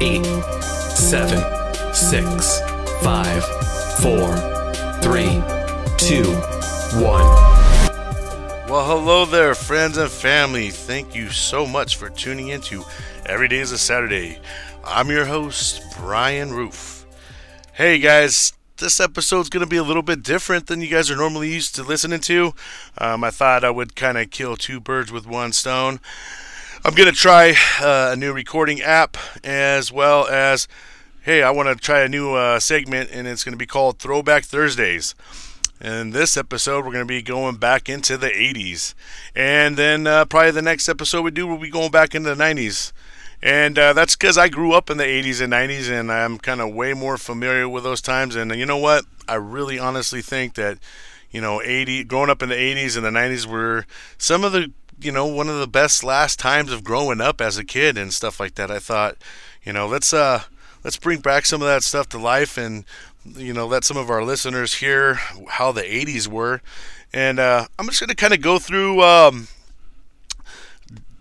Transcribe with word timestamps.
eight, 0.00 0.24
seven, 0.94 1.38
six, 1.94 2.60
five, 3.02 3.44
four, 4.00 4.36
three, 5.00 5.42
two, 5.96 6.30
one. 7.00 7.24
Well, 8.68 8.84
hello 8.84 9.24
there, 9.24 9.54
friends 9.54 9.96
and 9.96 10.10
family. 10.10 10.70
Thank 10.70 11.14
you 11.14 11.30
so 11.30 11.66
much 11.66 11.96
for 11.96 12.10
tuning 12.10 12.48
in 12.48 12.60
to 12.62 12.84
Every 13.24 13.48
Day 13.48 13.58
is 13.58 13.72
a 13.72 13.78
Saturday. 13.78 14.38
I'm 14.84 15.08
your 15.08 15.24
host, 15.24 15.82
Brian 15.96 16.52
Roof. 16.52 17.06
Hey, 17.72 17.98
guys, 17.98 18.52
this 18.76 19.00
episode's 19.00 19.48
going 19.48 19.64
to 19.64 19.68
be 19.68 19.78
a 19.78 19.82
little 19.82 20.02
bit 20.02 20.22
different 20.22 20.66
than 20.66 20.82
you 20.82 20.88
guys 20.88 21.10
are 21.10 21.16
normally 21.16 21.52
used 21.52 21.74
to 21.76 21.82
listening 21.82 22.20
to. 22.20 22.52
Um, 22.98 23.24
I 23.24 23.30
thought 23.30 23.64
I 23.64 23.70
would 23.70 23.96
kind 23.96 24.18
of 24.18 24.30
kill 24.30 24.56
two 24.56 24.78
birds 24.78 25.10
with 25.10 25.26
one 25.26 25.52
stone. 25.52 26.00
I'm 26.86 26.94
going 26.94 27.12
to 27.12 27.20
try 27.20 27.56
uh, 27.80 28.12
a 28.12 28.16
new 28.16 28.32
recording 28.32 28.80
app 28.80 29.16
as 29.42 29.90
well 29.90 30.28
as, 30.28 30.68
hey, 31.22 31.42
I 31.42 31.50
want 31.50 31.68
to 31.68 31.74
try 31.74 32.02
a 32.02 32.08
new 32.08 32.34
uh, 32.34 32.60
segment, 32.60 33.10
and 33.12 33.26
it's 33.26 33.42
going 33.42 33.54
to 33.54 33.58
be 33.58 33.66
called 33.66 33.98
Throwback 33.98 34.44
Thursdays. 34.44 35.16
In 35.80 36.10
this 36.10 36.36
episode, 36.36 36.84
we're 36.84 36.92
going 36.92 37.04
to 37.04 37.04
be 37.04 37.22
going 37.22 37.56
back 37.56 37.88
into 37.88 38.16
the 38.16 38.28
80s. 38.28 38.94
And 39.34 39.76
then 39.76 40.06
uh, 40.06 40.26
probably 40.26 40.52
the 40.52 40.62
next 40.62 40.88
episode 40.88 41.22
we 41.22 41.32
do 41.32 41.48
we'll 41.48 41.58
be 41.58 41.70
going 41.70 41.90
back 41.90 42.14
into 42.14 42.32
the 42.32 42.40
90s. 42.40 42.92
And 43.42 43.76
uh, 43.76 43.92
that's 43.92 44.14
because 44.14 44.38
I 44.38 44.48
grew 44.48 44.72
up 44.72 44.88
in 44.88 44.96
the 44.96 45.02
80s 45.02 45.40
and 45.40 45.52
90s, 45.52 45.90
and 45.90 46.12
I'm 46.12 46.38
kind 46.38 46.60
of 46.60 46.72
way 46.72 46.94
more 46.94 47.16
familiar 47.18 47.68
with 47.68 47.82
those 47.82 48.00
times. 48.00 48.36
And 48.36 48.54
you 48.54 48.64
know 48.64 48.78
what? 48.78 49.06
I 49.26 49.34
really 49.34 49.76
honestly 49.76 50.22
think 50.22 50.54
that, 50.54 50.78
you 51.32 51.40
know, 51.40 51.60
80, 51.60 52.04
growing 52.04 52.30
up 52.30 52.44
in 52.44 52.48
the 52.48 52.54
80s 52.54 52.96
and 52.96 53.04
the 53.04 53.10
90s 53.10 53.44
were 53.44 53.86
some 54.18 54.44
of 54.44 54.52
the, 54.52 54.70
you 55.00 55.12
know, 55.12 55.26
one 55.26 55.48
of 55.48 55.58
the 55.58 55.66
best 55.66 56.02
last 56.02 56.38
times 56.38 56.72
of 56.72 56.84
growing 56.84 57.20
up 57.20 57.40
as 57.40 57.58
a 57.58 57.64
kid 57.64 57.98
and 57.98 58.12
stuff 58.12 58.40
like 58.40 58.54
that. 58.54 58.70
I 58.70 58.78
thought, 58.78 59.16
you 59.64 59.72
know, 59.72 59.86
let's 59.86 60.12
uh, 60.12 60.42
let's 60.84 60.96
bring 60.96 61.20
back 61.20 61.46
some 61.46 61.60
of 61.60 61.68
that 61.68 61.82
stuff 61.82 62.08
to 62.10 62.18
life 62.18 62.56
and 62.56 62.84
you 63.34 63.52
know 63.52 63.66
let 63.66 63.84
some 63.84 63.96
of 63.96 64.10
our 64.10 64.22
listeners 64.22 64.74
hear 64.74 65.14
how 65.48 65.72
the 65.72 65.82
80s 65.82 66.28
were. 66.28 66.60
And 67.12 67.38
uh, 67.38 67.66
i'm 67.78 67.86
just 67.88 68.06
to 68.06 68.14
kind 68.14 68.32
of 68.32 68.40
go 68.40 68.58
through 68.58 69.02
um, 69.02 69.48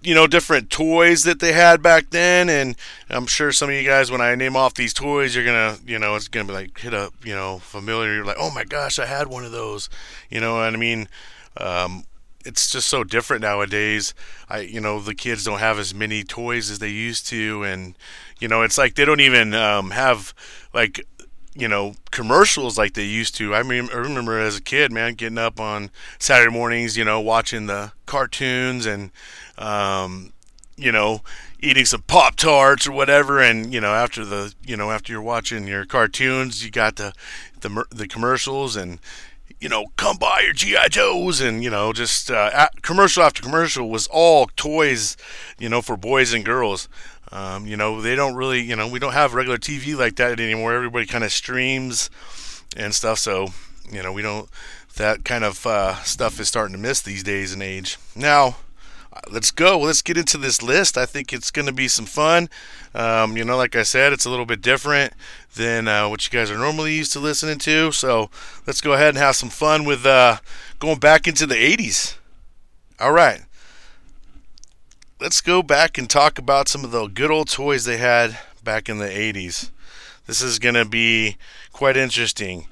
you 0.04 0.14
know 0.14 0.28
different 0.28 0.70
toys 0.70 1.24
that 1.24 1.40
they 1.40 1.54
had 1.54 1.82
back 1.82 2.12
then. 2.12 2.50
And 2.50 2.76
i'm 3.10 3.26
sure 3.26 3.52
some 3.52 3.70
of 3.70 3.76
you 3.76 3.84
guys 3.84 4.12
when 4.12 4.22
i 4.22 4.36
name 4.36 4.56
off 4.56 4.76
these 4.76 4.94
toys 4.94 5.36
you're 5.36 5.46
gonna 5.46 5.78
you 5.86 5.98
know 5.98 6.16
it's 6.16 6.28
gonna 6.28 6.46
be 6.46 6.54
like 6.54 6.78
hit 6.78 6.94
up 6.94 7.14
you 7.24 7.34
know 7.34 7.60
familiar 7.60 8.14
you're 8.14 8.26
like 8.26 8.38
oh 8.40 8.52
my 8.52 8.64
gosh 8.64 9.00
i 9.00 9.06
had 9.06 9.28
one 9.28 9.46
of 9.46 9.52
those. 9.52 9.90
You 10.30 10.42
know 10.42 10.56
what 10.56 10.74
i 10.74 10.78
mean? 10.78 11.08
Um, 11.58 12.04
it's 12.46 12.70
just 12.70 12.88
so 12.88 13.04
different 13.04 13.42
nowadays 13.42 14.14
i 14.50 14.60
you 14.60 14.80
know 14.80 15.00
the 15.00 15.16
kids 15.16 15.44
don't 15.44 15.60
have 15.60 15.80
as 15.80 15.94
many 15.94 16.24
toys 16.24 16.70
as 16.70 16.80
they 16.80 16.90
used 16.90 17.28
to 17.28 17.64
and 17.64 17.96
you 18.40 18.48
know 18.48 18.62
it's 18.62 18.78
like 18.78 18.96
they 18.96 19.06
don't 19.06 19.20
even 19.22 19.54
um, 19.54 19.92
have 19.92 20.34
like 20.74 21.06
you 21.56 21.68
know 21.68 21.96
commercials 22.12 22.78
like 22.78 22.94
they 22.94 23.06
used 23.06 23.36
to. 23.36 23.56
I 23.56 23.64
mean, 23.64 23.90
I 23.92 23.98
remember 23.98 24.40
as 24.40 24.58
a 24.58 24.62
kid, 24.62 24.92
man, 24.92 25.14
getting 25.14 25.38
up 25.38 25.60
on 25.60 25.90
Saturday 26.20 26.52
mornings, 26.52 26.98
you 26.98 27.06
know, 27.06 27.22
watching 27.22 27.68
the 27.68 27.94
cartoons 28.06 28.86
and 28.86 29.12
um, 29.58 30.34
you 30.78 30.92
know 30.92 31.22
eating 31.60 31.86
some 31.86 32.02
pop 32.04 32.36
tarts 32.36 32.86
or 32.86 32.92
whatever 32.92 33.42
and 33.42 33.74
you 33.74 33.80
know 33.80 33.94
after 33.94 34.26
the 34.26 34.54
you 34.66 34.76
know 34.76 34.92
after 34.92 35.12
you're 35.12 35.22
watching 35.22 35.66
your 35.68 35.86
cartoons 35.86 36.64
you 36.64 36.70
got 36.70 36.98
the 36.98 37.14
the, 37.62 37.86
the 37.90 38.08
commercials 38.08 38.76
and 38.76 39.00
you 39.60 39.70
know 39.70 39.86
come 39.98 40.18
buy 40.18 40.42
your 40.44 40.54
gi 40.54 40.76
joes 40.90 41.42
and 41.42 41.64
you 41.64 41.70
know 41.70 41.94
just 41.94 42.30
uh, 42.30 42.68
commercial 42.82 43.24
after 43.24 43.42
commercial 43.42 43.90
was 43.90 44.08
all 44.08 44.48
toys 44.56 45.16
you 45.58 45.70
know 45.70 45.82
for 45.82 45.96
boys 45.98 46.34
and 46.34 46.46
girls 46.46 46.88
um, 47.32 47.66
you 47.66 47.76
know, 47.76 48.02
they 48.02 48.16
don't 48.16 48.36
really, 48.36 48.62
you 48.62 48.76
know, 48.76 48.88
we 48.88 49.00
don't 49.00 49.14
have 49.14 49.34
regular 49.34 49.58
TV 49.58 49.98
like 49.98 50.16
that 50.18 50.40
anymore. 50.40 50.74
Everybody 50.74 51.06
kind 51.06 51.24
of 51.24 51.32
streams 51.32 52.10
and 52.78 52.94
stuff. 52.94 53.20
So, 53.20 53.48
you 53.92 54.04
know, 54.04 54.12
we 54.12 54.22
don't, 54.22 54.50
that 54.96 55.26
kind 55.26 55.44
of 55.44 55.66
uh, 55.66 56.02
stuff 56.04 56.40
is 56.40 56.48
starting 56.48 56.76
to 56.76 56.82
miss 56.82 57.02
these 57.02 57.24
days 57.24 57.52
and 57.52 57.64
age. 57.64 57.98
Now, 58.16 58.58
let's 59.32 59.52
go. 59.52 59.80
Let's 59.80 60.02
get 60.02 60.18
into 60.18 60.38
this 60.38 60.62
list. 60.62 60.98
I 60.98 61.06
think 61.06 61.34
it's 61.34 61.52
going 61.52 61.66
to 61.68 61.74
be 61.74 61.88
some 61.88 62.06
fun. 62.06 62.50
Um, 62.94 63.38
you 63.38 63.44
know, 63.44 63.58
like 63.58 63.76
I 63.76 63.84
said, 63.84 64.14
it's 64.14 64.26
a 64.26 64.30
little 64.30 64.46
bit 64.46 64.62
different 64.62 65.14
than 65.56 65.88
uh, 65.88 66.08
what 66.10 66.26
you 66.26 66.38
guys 66.38 66.52
are 66.52 66.58
normally 66.58 66.94
used 66.94 67.14
to 67.14 67.20
listening 67.20 67.60
to. 67.60 67.92
So 67.92 68.30
let's 68.68 68.82
go 68.82 68.94
ahead 68.94 69.10
and 69.10 69.18
have 69.18 69.36
some 69.36 69.50
fun 69.50 69.86
with 69.86 70.06
uh, 70.06 70.38
going 70.80 71.00
back 71.00 71.28
into 71.28 71.46
the 71.46 71.56
80s. 71.56 72.18
All 73.00 73.12
right 73.12 73.42
let's 75.20 75.42
go 75.42 75.64
back 75.64 75.98
and 75.98 76.10
talk 76.10 76.38
about 76.38 76.68
some 76.68 76.84
of 76.84 76.92
the 76.92 77.08
good 77.08 77.32
old 77.32 77.50
toys 77.50 77.86
they 77.86 77.98
had 77.98 78.38
back 78.64 78.90
in 78.90 78.98
the 78.98 79.08
80s. 79.08 79.72
This 80.28 80.42
is 80.42 80.60
going 80.60 80.76
to 80.76 80.86
be 80.86 81.38
quite 81.72 81.98
interesting. 81.98 82.68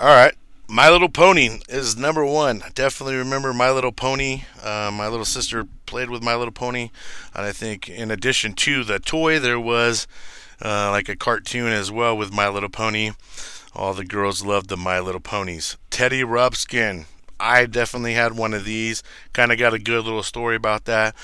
All 0.00 0.06
right. 0.06 0.34
My 0.68 0.90
Little 0.90 1.08
Pony 1.08 1.60
is 1.68 1.96
number 1.96 2.24
one. 2.24 2.62
I 2.62 2.70
definitely 2.70 3.14
remember 3.14 3.52
My 3.52 3.70
Little 3.70 3.92
Pony. 3.92 4.42
Uh, 4.60 4.90
my 4.92 5.06
little 5.06 5.24
sister 5.24 5.64
played 5.86 6.10
with 6.10 6.24
My 6.24 6.34
Little 6.34 6.52
Pony. 6.52 6.90
And 7.34 7.46
I 7.46 7.52
think, 7.52 7.88
in 7.88 8.10
addition 8.10 8.52
to 8.54 8.82
the 8.82 8.98
toy, 8.98 9.38
there 9.38 9.60
was 9.60 10.08
uh, 10.60 10.90
like 10.90 11.08
a 11.08 11.14
cartoon 11.14 11.70
as 11.72 11.92
well 11.92 12.16
with 12.16 12.32
My 12.32 12.48
Little 12.48 12.68
Pony. 12.68 13.12
All 13.76 13.94
the 13.94 14.04
girls 14.04 14.44
loved 14.44 14.68
the 14.68 14.76
My 14.76 14.98
Little 14.98 15.20
Ponies. 15.20 15.76
Teddy 15.90 16.22
Ruxpin. 16.22 17.04
I 17.38 17.66
definitely 17.66 18.14
had 18.14 18.36
one 18.36 18.52
of 18.52 18.64
these. 18.64 19.04
Kind 19.34 19.52
of 19.52 19.58
got 19.58 19.74
a 19.74 19.78
good 19.78 20.04
little 20.04 20.22
story 20.24 20.56
about 20.56 20.86
that. 20.86 21.14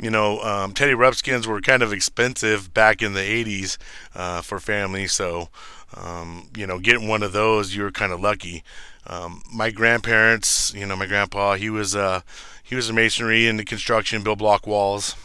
You 0.00 0.10
know, 0.10 0.40
um, 0.40 0.72
Teddy 0.72 0.94
Ruxpins 0.94 1.46
were 1.46 1.60
kind 1.60 1.82
of 1.84 1.92
expensive 1.92 2.74
back 2.74 3.02
in 3.02 3.12
the 3.12 3.20
80s 3.20 3.76
uh, 4.16 4.40
for 4.40 4.58
families, 4.58 5.12
so 5.12 5.50
um, 5.96 6.48
you 6.56 6.66
know, 6.66 6.78
getting 6.78 7.08
one 7.08 7.22
of 7.22 7.32
those, 7.32 7.74
you 7.74 7.82
were 7.82 7.90
kind 7.90 8.12
of 8.12 8.20
lucky. 8.20 8.62
Um, 9.06 9.42
my 9.52 9.70
grandparents, 9.70 10.72
you 10.74 10.86
know, 10.86 10.96
my 10.96 11.06
grandpa, 11.06 11.54
he 11.54 11.70
was 11.70 11.96
uh, 11.96 12.20
he 12.62 12.74
was 12.74 12.88
in 12.88 12.94
masonry 12.94 13.46
the 13.56 13.64
construction, 13.64 14.22
build 14.22 14.38
block 14.38 14.66
walls 14.66 15.16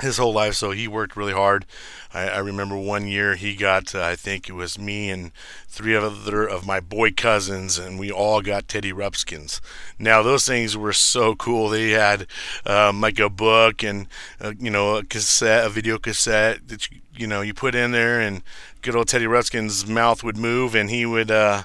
his 0.00 0.18
whole 0.18 0.32
life, 0.32 0.54
so 0.54 0.70
he 0.70 0.88
worked 0.88 1.16
really 1.16 1.32
hard. 1.32 1.66
I, 2.12 2.28
I 2.28 2.38
remember 2.38 2.76
one 2.76 3.06
year 3.06 3.34
he 3.34 3.54
got, 3.54 3.94
uh, 3.94 4.02
I 4.02 4.16
think 4.16 4.48
it 4.48 4.52
was 4.52 4.78
me 4.78 5.10
and 5.10 5.32
three 5.68 5.94
other 5.94 6.46
of 6.46 6.66
my 6.66 6.80
boy 6.80 7.12
cousins, 7.12 7.78
and 7.78 7.98
we 7.98 8.10
all 8.10 8.40
got 8.40 8.68
Teddy 8.68 8.92
Ruxpins. 8.92 9.60
Now 9.98 10.22
those 10.22 10.46
things 10.46 10.76
were 10.76 10.92
so 10.92 11.34
cool. 11.34 11.68
They 11.68 11.90
had 11.90 12.26
um, 12.64 13.00
like 13.00 13.18
a 13.18 13.28
book 13.28 13.82
and 13.82 14.06
uh, 14.40 14.52
you 14.58 14.70
know 14.70 14.96
a 14.96 15.04
cassette, 15.04 15.66
a 15.66 15.68
video 15.68 15.98
cassette 15.98 16.68
that 16.68 16.90
you, 16.90 17.00
you 17.14 17.26
know 17.26 17.40
you 17.40 17.54
put 17.54 17.74
in 17.74 17.90
there, 17.90 18.20
and 18.20 18.42
good 18.82 18.96
old 18.96 19.08
Teddy 19.08 19.26
Ruxpin's 19.26 19.86
mouth 19.86 20.22
would 20.24 20.36
move, 20.36 20.74
and 20.74 20.90
he 20.90 21.04
would. 21.04 21.30
Uh, 21.30 21.62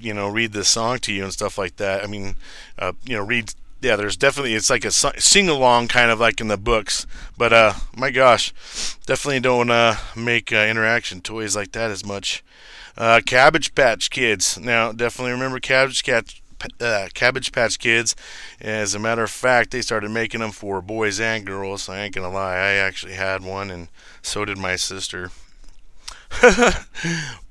you 0.00 0.14
know, 0.14 0.28
read 0.28 0.52
the 0.52 0.64
song 0.64 0.98
to 0.98 1.12
you 1.12 1.24
and 1.24 1.32
stuff 1.32 1.58
like 1.58 1.76
that. 1.76 2.02
I 2.02 2.06
mean, 2.06 2.36
uh, 2.78 2.92
you 3.04 3.16
know, 3.16 3.22
read 3.22 3.52
yeah, 3.84 3.96
there's 3.96 4.16
definitely 4.16 4.54
it's 4.54 4.70
like 4.70 4.86
a 4.86 4.90
sing 4.90 5.48
along 5.48 5.88
kind 5.88 6.10
of 6.10 6.18
like 6.18 6.40
in 6.40 6.48
the 6.48 6.56
books. 6.56 7.06
But 7.36 7.52
uh, 7.52 7.74
my 7.94 8.10
gosh, 8.10 8.52
definitely 9.06 9.40
don't 9.40 9.70
uh, 9.70 9.96
make 10.16 10.52
uh, 10.52 10.56
interaction 10.56 11.20
toys 11.20 11.54
like 11.54 11.72
that 11.72 11.90
as 11.90 12.04
much. 12.04 12.42
Uh, 12.96 13.20
Cabbage 13.24 13.74
Patch 13.74 14.08
Kids. 14.08 14.58
Now, 14.58 14.90
definitely 14.90 15.32
remember 15.32 15.60
Cabbage 15.60 16.02
Patch. 16.02 16.40
Uh, 16.80 17.08
Cabbage 17.12 17.52
Patch 17.52 17.78
Kids. 17.78 18.16
As 18.58 18.94
a 18.94 18.98
matter 18.98 19.22
of 19.22 19.30
fact, 19.30 19.70
they 19.70 19.82
started 19.82 20.10
making 20.10 20.40
them 20.40 20.52
for 20.52 20.80
boys 20.80 21.20
and 21.20 21.44
girls. 21.44 21.86
I 21.86 22.04
ain't 22.04 22.14
gonna 22.14 22.30
lie, 22.30 22.54
I 22.54 22.72
actually 22.72 23.14
had 23.14 23.44
one, 23.44 23.70
and 23.70 23.88
so 24.22 24.46
did 24.46 24.56
my 24.56 24.76
sister. 24.76 25.30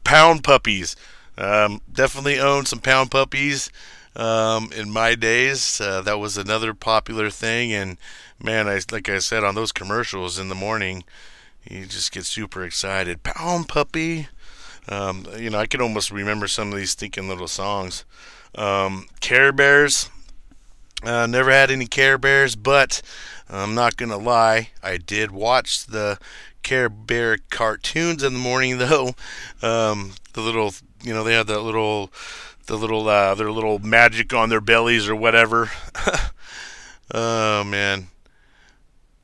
pound 0.04 0.44
puppies. 0.44 0.96
Um, 1.38 1.82
definitely 1.92 2.40
owned 2.40 2.68
some 2.68 2.80
pound 2.80 3.12
puppies 3.12 3.70
um, 4.16 4.72
in 4.76 4.90
my 4.90 5.16
days. 5.16 5.80
Uh, 5.82 6.02
that 6.02 6.20
was 6.20 6.38
another 6.38 6.74
popular 6.74 7.30
thing, 7.30 7.74
and 7.74 7.98
man, 8.42 8.68
I 8.68 8.80
like 8.92 9.10
I 9.10 9.20
said 9.20 9.44
on 9.44 9.56
those 9.56 9.72
commercials 9.72 10.40
in 10.40 10.50
the 10.50 10.56
morning, 10.56 11.04
you 11.70 11.86
just 11.86 12.12
get 12.12 12.26
super 12.26 12.64
excited. 12.64 13.24
Pound 13.24 13.68
puppy. 13.68 14.28
Um, 14.90 15.26
you 15.38 15.50
know, 15.50 15.60
I 15.60 15.66
can 15.66 15.82
almost 15.82 16.12
remember 16.12 16.48
some 16.48 16.72
of 16.72 16.78
these 16.78 16.92
stinking 16.92 17.30
little 17.30 17.48
songs. 17.48 18.04
Um, 18.56 19.08
Care 19.22 19.52
Bears. 19.52 20.10
Uh, 21.04 21.28
never 21.28 21.52
had 21.52 21.70
any 21.70 21.86
Care 21.86 22.18
Bears, 22.18 22.56
but 22.56 23.02
I'm 23.50 23.76
not 23.76 23.98
gonna 23.98 24.18
lie, 24.18 24.70
I 24.82 24.98
did 24.98 25.32
watch 25.32 25.86
the 25.86 26.18
Care 26.64 26.90
Bear 26.90 27.38
cartoons 27.50 28.24
in 28.24 28.34
the 28.34 28.40
morning 28.40 28.78
though. 28.80 29.16
Um, 29.62 30.14
the 30.34 30.42
little, 30.42 30.74
you 31.04 31.14
know, 31.14 31.24
they 31.24 31.34
had 31.34 31.48
that 31.48 31.62
little 31.62 32.12
the 32.66 32.78
little 32.78 33.08
uh, 33.08 33.36
their 33.36 33.52
little 33.52 33.80
magic 33.80 34.34
on 34.34 34.50
their 34.50 34.62
bellies 34.62 35.08
or 35.08 35.16
whatever. 35.16 35.72
oh 37.14 37.64
man. 37.64 38.08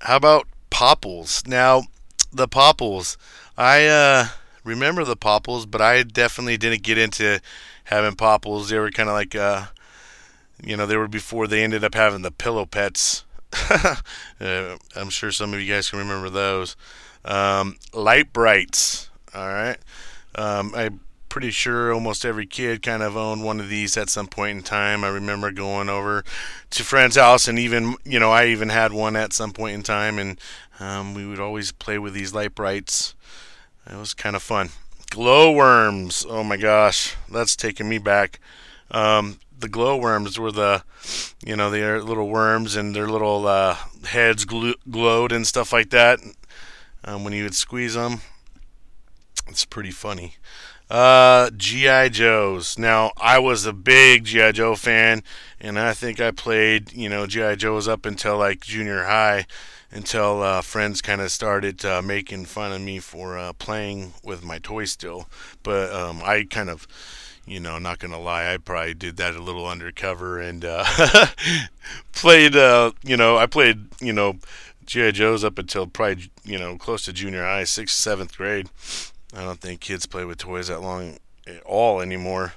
How 0.01 0.15
about 0.15 0.47
Popples? 0.69 1.45
Now, 1.45 1.83
the 2.31 2.47
Popples. 2.47 3.18
I 3.57 3.86
uh, 3.88 4.27
remember 4.63 5.03
the 5.03 5.18
Popples, 5.18 5.65
but 5.65 5.81
I 5.81 6.03
definitely 6.03 6.57
didn't 6.57 6.83
get 6.83 6.97
into 6.97 7.41
having 7.86 8.15
Popples. 8.15 8.69
They 8.69 8.80
were 8.80 8.91
kind 8.91 9.09
of 9.09 9.15
like 9.15 9.36
uh, 9.36 9.68
you 10.63 10.75
know, 10.75 10.85
they 10.85 10.97
were 10.97 11.07
before 11.07 11.47
they 11.47 11.63
ended 11.63 11.83
up 11.83 11.95
having 11.95 12.21
the 12.21 12.31
pillow 12.31 12.65
pets. 12.65 13.25
uh, 13.69 13.95
I'm 14.95 15.09
sure 15.09 15.31
some 15.31 15.53
of 15.53 15.62
you 15.62 15.74
guys 15.74 15.89
can 15.89 16.00
remember 16.00 16.30
those. 16.30 16.75
Um, 17.25 17.77
Lite-Brites. 17.94 19.09
All 19.33 19.47
right. 19.47 19.77
Um, 20.35 20.74
I'm 20.75 21.00
pretty 21.29 21.51
sure 21.51 21.93
almost 21.93 22.25
every 22.25 22.45
kid 22.45 22.81
kind 22.81 23.03
of 23.03 23.15
owned 23.15 23.43
one 23.43 23.59
of 23.59 23.69
these 23.69 23.95
at 23.95 24.09
some 24.09 24.27
point 24.27 24.57
in 24.57 24.63
time. 24.63 25.03
I 25.03 25.09
remember 25.09 25.51
going 25.51 25.87
over 25.87 26.23
to 26.71 26.83
friend's 26.83 27.15
house, 27.15 27.47
and 27.47 27.57
even 27.57 27.95
you 28.03 28.19
know 28.19 28.31
I 28.31 28.47
even 28.47 28.69
had 28.69 28.91
one 28.91 29.15
at 29.15 29.33
some 29.33 29.53
point 29.53 29.75
in 29.75 29.83
time, 29.83 30.19
and 30.19 30.39
um, 30.79 31.13
we 31.13 31.25
would 31.25 31.39
always 31.39 31.71
play 31.71 31.99
with 31.99 32.13
these 32.13 32.33
Lite-Brites. 32.33 33.13
It 33.89 33.97
was 33.97 34.13
kind 34.13 34.35
of 34.35 34.43
fun. 34.43 34.69
Glowworms. 35.09 36.25
Oh 36.27 36.43
my 36.43 36.57
gosh, 36.57 37.15
that's 37.31 37.55
taking 37.55 37.89
me 37.89 37.97
back. 37.97 38.39
Um, 38.91 39.39
the 39.57 39.69
glowworms 39.69 40.39
were 40.39 40.51
the, 40.51 40.83
you 41.43 41.55
know, 41.55 41.69
the 41.69 42.03
little 42.03 42.29
worms 42.29 42.75
and 42.75 42.95
their 42.95 43.07
little 43.07 43.47
uh, 43.47 43.77
heads 44.05 44.45
gl- 44.45 44.75
glowed 44.89 45.31
and 45.31 45.45
stuff 45.45 45.73
like 45.73 45.89
that. 45.89 46.19
Um, 47.03 47.23
when 47.23 47.33
you 47.33 47.43
would 47.43 47.55
squeeze 47.55 47.95
them, 47.95 48.21
it's 49.47 49.65
pretty 49.65 49.91
funny. 49.91 50.35
Uh, 50.89 51.51
GI 51.56 52.09
Joes. 52.09 52.77
Now 52.80 53.12
I 53.18 53.38
was 53.38 53.65
a 53.65 53.74
big 53.74 54.24
GI 54.24 54.53
Joe 54.53 54.75
fan, 54.75 55.21
and 55.62 55.77
I 55.77 55.94
think 55.94 56.19
I 56.19 56.31
played, 56.31 56.91
you 56.94 57.09
know, 57.09 57.27
GI 57.27 57.57
Joes 57.57 57.88
up 57.88 58.06
until 58.07 58.38
like 58.38 58.62
junior 58.62 59.03
high 59.03 59.45
until 59.91 60.41
uh, 60.41 60.62
friends 60.62 61.01
kind 61.01 61.21
of 61.21 61.31
started 61.31 61.83
uh, 61.86 62.01
making 62.01 62.45
fun 62.45 62.71
of 62.71 62.81
me 62.81 63.00
for 63.00 63.38
uh, 63.38 63.53
playing 63.53 64.13
with 64.24 64.44
my 64.44 64.57
toy 64.59 64.86
still. 64.86 65.27
But 65.62 65.94
um, 65.94 66.21
I 66.24 66.45
kind 66.50 66.69
of, 66.69 66.88
you 67.45 67.59
know, 67.59 67.77
not 67.77 68.00
gonna 68.00 68.19
lie, 68.19 68.51
I 68.51 68.57
probably 68.57 68.95
did 68.95 69.18
that 69.18 69.35
a 69.35 69.44
little 69.44 69.68
undercover 69.68 70.39
and 70.39 70.65
uh, 70.65 70.85
played. 72.13 72.56
Uh, 72.56 72.94
you 73.03 73.15
know, 73.15 73.38
I 73.38 73.45
played. 73.45 73.85
You 74.01 74.13
know, 74.13 74.38
GI 74.88 75.12
Joes 75.12 75.44
up 75.44 75.59
until 75.59 75.85
probably 75.85 76.31
you 76.44 76.57
know 76.57 76.77
close 76.77 77.06
to 77.06 77.13
junior 77.13 77.44
high, 77.44 77.65
sixth, 77.65 77.95
seventh 77.95 78.35
grade. 78.35 78.69
I 79.35 79.43
don't 79.43 79.59
think 79.59 79.79
kids 79.79 80.05
play 80.05 80.25
with 80.25 80.39
toys 80.39 80.67
that 80.67 80.81
long 80.81 81.17
at 81.45 81.61
all 81.63 82.01
anymore. 82.01 82.53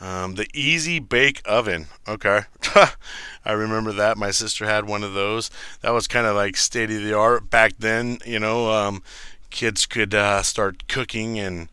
Um, 0.00 0.34
the 0.34 0.48
Easy 0.52 0.98
Bake 0.98 1.42
Oven. 1.44 1.86
Okay. 2.08 2.40
I 3.44 3.52
remember 3.52 3.92
that. 3.92 4.18
My 4.18 4.32
sister 4.32 4.66
had 4.66 4.86
one 4.86 5.04
of 5.04 5.14
those. 5.14 5.50
That 5.80 5.92
was 5.92 6.08
kind 6.08 6.26
of 6.26 6.34
like 6.34 6.56
state 6.56 6.90
of 6.90 7.02
the 7.02 7.16
art 7.16 7.50
back 7.50 7.74
then. 7.78 8.18
You 8.26 8.40
know, 8.40 8.72
um, 8.72 9.02
kids 9.50 9.86
could 9.86 10.12
uh, 10.12 10.42
start 10.42 10.88
cooking 10.88 11.38
and 11.38 11.68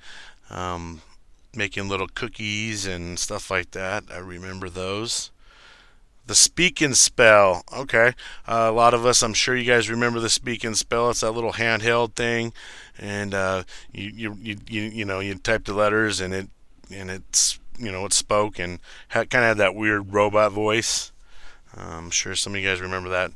um, 0.52 1.02
making 1.56 1.90
little 1.90 2.08
cookies 2.08 2.86
and 2.86 3.18
stuff 3.18 3.50
like 3.50 3.72
that. 3.72 4.04
I 4.12 4.18
remember 4.18 4.70
those. 4.70 5.32
The 6.28 6.36
Speak 6.36 6.80
and 6.82 6.96
Spell. 6.96 7.64
Okay. 7.76 8.14
Uh, 8.48 8.68
a 8.70 8.72
lot 8.72 8.94
of 8.94 9.04
us, 9.08 9.24
I'm 9.24 9.34
sure 9.34 9.56
you 9.56 9.66
guys 9.66 9.90
remember 9.90 10.20
the 10.20 10.30
Speak 10.30 10.64
and 10.64 10.78
Spell. 10.78 11.10
It's 11.10 11.22
that 11.22 11.32
little 11.32 11.54
handheld 11.54 12.14
thing. 12.14 12.54
And 13.00 13.34
uh, 13.34 13.64
you, 13.94 14.36
you, 14.42 14.58
you, 14.68 14.82
you, 14.82 15.06
know, 15.06 15.22
you 15.22 15.36
type 15.36 15.66
the 15.66 15.74
letters 15.74 16.20
and 16.20 16.34
it, 16.34 16.50
and 16.92 17.10
it's 17.10 17.60
you 17.80 17.92
know, 17.92 18.06
it 18.06 18.14
spoke 18.14 18.60
and 18.60 18.80
had, 19.10 19.30
kind 19.30 19.44
of 19.44 19.50
had 19.50 19.58
that 19.58 19.76
weird 19.76 20.14
robot 20.14 20.52
voice. 20.52 21.12
I'm 21.76 22.10
sure 22.10 22.36
some 22.36 22.54
of 22.54 22.62
you 22.62 22.68
guys 22.68 22.82
remember 22.82 23.10
that. 23.10 23.32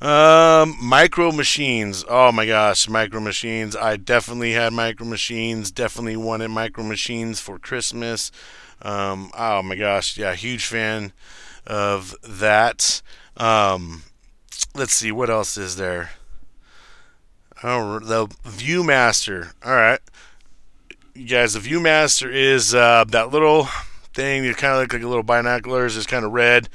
Um, 0.00 0.78
micro 0.82 1.30
machines. 1.30 2.04
Oh 2.08 2.32
my 2.32 2.46
gosh, 2.46 2.88
micro 2.88 3.20
machines. 3.20 3.76
I 3.76 3.96
definitely 3.96 4.52
had 4.52 4.72
micro 4.72 5.06
machines. 5.06 5.70
Definitely 5.70 6.16
wanted 6.16 6.48
micro 6.48 6.82
machines 6.82 7.38
for 7.38 7.58
Christmas. 7.58 8.32
Um, 8.80 9.30
oh 9.36 9.62
my 9.62 9.74
gosh, 9.74 10.16
yeah, 10.16 10.34
huge 10.34 10.64
fan 10.64 11.12
of 11.66 12.16
that. 12.26 13.02
Um, 13.36 14.04
let's 14.74 14.94
see, 14.94 15.12
what 15.12 15.28
else 15.28 15.58
is 15.58 15.76
there? 15.76 16.10
Oh, 17.62 17.98
the 17.98 18.26
ViewMaster. 18.26 19.52
All 19.64 19.74
right 19.74 20.00
you 21.20 21.26
guys, 21.26 21.52
the 21.52 21.60
ViewMaster 21.60 22.32
is 22.32 22.74
uh, 22.74 23.04
that 23.08 23.30
little 23.30 23.68
thing 24.14 24.42
that 24.44 24.56
kind 24.56 24.74
of 24.74 24.80
look 24.80 24.92
like 24.94 25.02
a 25.02 25.06
little 25.06 25.22
binoculars. 25.22 25.96
It's 25.96 26.06
kind 26.06 26.24
of 26.24 26.32
red, 26.32 26.68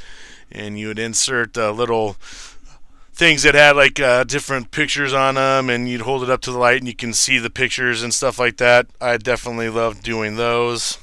and 0.52 0.78
you 0.78 0.88
would 0.88 1.00
insert 1.00 1.58
uh, 1.58 1.72
little 1.72 2.14
things 3.14 3.44
that 3.44 3.56
had 3.56 3.76
like 3.76 4.00
uh, 4.00 4.24
different 4.24 4.70
pictures 4.70 5.14
on 5.14 5.36
them, 5.36 5.70
and 5.70 5.90
you'd 5.90 6.02
hold 6.02 6.22
it 6.22 6.30
up 6.30 6.42
to 6.42 6.52
the 6.52 6.60
light, 6.60 6.78
and 6.78 6.88
you 6.88 6.96
can 6.96 7.14
see 7.14 7.40
the 7.40 7.50
pictures 7.50 8.04
and 8.04 8.14
stuff 8.14 8.38
like 8.38 8.58
that. 8.58 8.88
I 9.02 9.18
definitely 9.18 9.70
love 9.70 10.04
doing 10.04 10.36
those. 10.36 11.00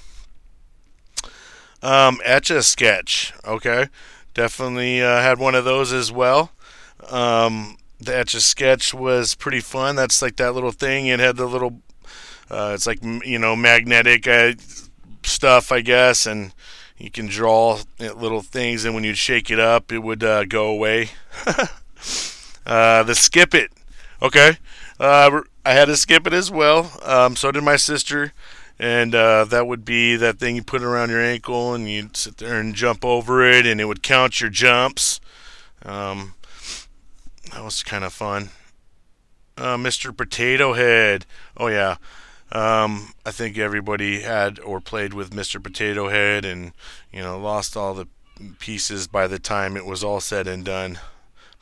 Um, 1.83 2.21
Etch 2.25 2.51
a 2.51 2.63
Sketch, 2.63 3.33
okay, 3.45 3.89
definitely 4.35 5.03
uh, 5.03 5.21
had 5.21 5.41
one 5.41 5.57
of 5.57 5.65
those 5.65 5.93
as 5.93 6.13
well. 6.13 6.53
Um, 7.11 7.77
the 8.03 8.17
Etch 8.17 8.35
a 8.35 8.41
Sketch 8.41 8.93
was 8.93 9.35
pretty 9.35 9.61
fun. 9.61 9.97
That's 9.97 10.23
like 10.23 10.37
that 10.37 10.55
little 10.55 10.73
thing. 10.73 11.07
It 11.07 11.21
had 11.21 11.37
the 11.37 11.47
little 11.47 11.81
uh, 12.51 12.73
it's 12.75 12.87
like 12.87 13.03
you 13.03 13.39
know 13.39 13.57
magnetic 13.57 14.29
uh, 14.29 14.53
stuff, 15.23 15.73
I 15.73 15.81
guess, 15.81 16.27
and 16.27 16.53
you 16.99 17.11
can 17.11 17.27
draw 17.27 17.79
little 17.99 18.43
things, 18.43 18.85
and 18.85 18.95
when 18.95 19.05
you 19.05 19.15
shake 19.15 19.51
it 19.51 19.59
up, 19.59 19.91
it 19.91 20.01
would 20.01 20.23
uh, 20.23 20.45
go 20.45 20.67
away. 20.67 21.09
uh, 22.67 23.03
the 23.03 23.15
skip 23.15 23.55
it, 23.55 23.73
okay. 24.21 24.59
Uh, 25.01 25.41
I 25.65 25.73
had 25.73 25.87
to 25.87 25.97
skip 25.97 26.27
it 26.27 26.35
as 26.35 26.51
well. 26.51 26.93
Um, 27.03 27.37
so 27.37 27.51
did 27.51 27.65
my 27.65 27.77
sister, 27.77 28.35
and 28.79 29.15
uh, 29.15 29.45
that 29.47 29.67
would 29.67 29.85
be 29.85 30.17
that 30.17 30.39
thing 30.39 30.57
you 30.57 30.63
put 30.63 30.83
around 30.83 31.09
your 31.09 31.23
ankle, 31.23 31.73
and 31.73 31.89
you'd 31.89 32.17
sit 32.17 32.37
there 32.37 32.61
and 32.61 32.75
jump 32.75 33.05
over 33.05 33.43
it, 33.43 33.65
and 33.65 33.81
it 33.81 33.87
would 33.87 34.03
count 34.03 34.41
your 34.43 34.51
jumps. 34.51 35.21
Um, 35.85 36.35
that 37.51 37.65
was 37.65 37.83
kind 37.83 38.05
of 38.05 38.13
fun. 38.13 38.51
Uh, 39.57 39.77
Mr. 39.77 40.17
Potato 40.17 40.73
Head. 40.73 41.27
Oh 41.57 41.69
yeah. 41.69 41.97
Um, 42.53 43.15
I 43.25 43.31
think 43.31 43.57
everybody 43.57 44.21
had 44.21 44.59
or 44.61 44.81
played 44.81 45.15
with 45.15 45.31
Mr. 45.31 45.63
Potato 45.63 46.11
Head 46.11 46.45
and, 46.45 46.73
you 47.11 47.23
know, 47.23 47.39
lost 47.39 47.77
all 47.77 47.95
the 47.95 48.09
pieces 48.59 49.07
by 49.07 49.27
the 49.27 49.39
time 49.39 49.77
it 49.77 49.87
was 49.87 50.05
all 50.05 50.21
said 50.21 50.47
and 50.47 50.65
done. 50.65 50.99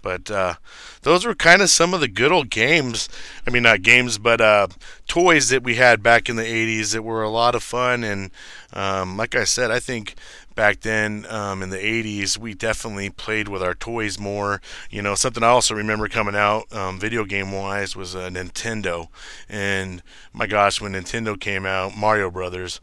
But 0.02 0.30
uh, 0.30 0.54
those 1.02 1.24
were 1.24 1.34
kind 1.34 1.62
of 1.62 1.70
some 1.70 1.92
of 1.94 2.00
the 2.00 2.08
good 2.08 2.32
old 2.32 2.50
games. 2.50 3.08
I 3.46 3.50
mean, 3.50 3.62
not 3.62 3.82
games, 3.82 4.18
but 4.18 4.40
uh, 4.40 4.68
toys 5.06 5.50
that 5.50 5.62
we 5.62 5.76
had 5.76 6.02
back 6.02 6.28
in 6.28 6.36
the 6.36 6.42
80s 6.42 6.92
that 6.92 7.02
were 7.02 7.22
a 7.22 7.28
lot 7.28 7.54
of 7.54 7.62
fun. 7.62 8.02
And 8.02 8.30
um, 8.72 9.16
like 9.16 9.36
I 9.36 9.44
said, 9.44 9.70
I 9.70 9.78
think 9.78 10.14
back 10.54 10.80
then 10.80 11.26
um, 11.28 11.62
in 11.62 11.70
the 11.70 11.78
80s, 11.78 12.38
we 12.38 12.54
definitely 12.54 13.10
played 13.10 13.48
with 13.48 13.62
our 13.62 13.74
toys 13.74 14.18
more. 14.18 14.60
You 14.90 15.02
know, 15.02 15.14
something 15.14 15.42
I 15.42 15.48
also 15.48 15.74
remember 15.74 16.08
coming 16.08 16.34
out 16.34 16.72
um, 16.72 16.98
video 16.98 17.24
game 17.24 17.52
wise 17.52 17.96
was 17.96 18.14
a 18.14 18.28
Nintendo. 18.28 19.08
And 19.48 20.02
my 20.32 20.46
gosh, 20.46 20.80
when 20.80 20.92
Nintendo 20.92 21.38
came 21.38 21.66
out, 21.66 21.96
Mario 21.96 22.30
Brothers. 22.30 22.80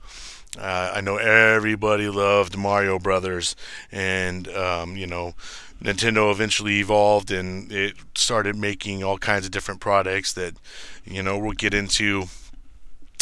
Uh, 0.57 0.91
I 0.95 1.01
know 1.01 1.17
everybody 1.17 2.09
loved 2.09 2.57
Mario 2.57 2.97
Brothers, 2.97 3.55
and 3.91 4.47
um, 4.47 4.95
you 4.95 5.05
know, 5.05 5.35
Nintendo 5.83 6.31
eventually 6.31 6.79
evolved 6.79 7.29
and 7.29 7.71
it 7.71 7.95
started 8.15 8.55
making 8.55 9.03
all 9.03 9.17
kinds 9.17 9.45
of 9.45 9.51
different 9.51 9.79
products 9.79 10.33
that, 10.33 10.55
you 11.05 11.21
know, 11.21 11.37
we'll 11.37 11.51
get 11.51 11.73
into 11.73 12.25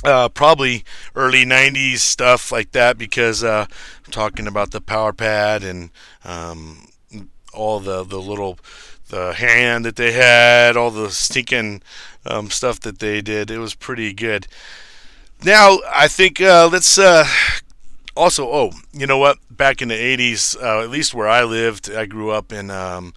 uh, 0.05 0.29
probably 0.29 0.83
early 1.15 1.45
90s 1.45 1.99
stuff 1.99 2.51
like 2.51 2.71
that 2.71 2.97
because 2.97 3.43
uh, 3.43 3.65
I'm 4.05 4.11
talking 4.11 4.47
about 4.47 4.71
the 4.71 4.81
power 4.81 5.13
pad 5.13 5.63
and 5.63 5.89
um, 6.23 6.87
all 7.53 7.79
the, 7.79 8.03
the 8.03 8.21
little 8.21 8.59
the 9.09 9.33
hand 9.33 9.85
that 9.85 9.95
they 9.95 10.11
had 10.13 10.75
all 10.75 10.91
the 10.91 11.11
stinking 11.11 11.81
um, 12.25 12.49
stuff 12.49 12.79
that 12.81 12.99
they 12.99 13.21
did. 13.21 13.51
It 13.51 13.59
was 13.59 13.75
pretty 13.75 14.13
good. 14.13 14.47
Now 15.43 15.79
i 15.93 16.07
think 16.07 16.41
uh, 16.41 16.69
let's 16.71 16.97
uh, 16.97 17.25
also 18.15 18.49
oh 18.49 18.71
you 18.93 19.05
know 19.05 19.17
what? 19.17 19.37
Back 19.49 19.81
in 19.81 19.89
the 19.89 19.95
80s 19.95 20.61
uh, 20.61 20.81
at 20.81 20.89
least 20.89 21.13
where 21.13 21.27
i 21.27 21.43
lived 21.43 21.91
i 21.91 22.05
grew 22.05 22.31
up 22.31 22.51
in 22.51 22.71
um, 22.71 23.13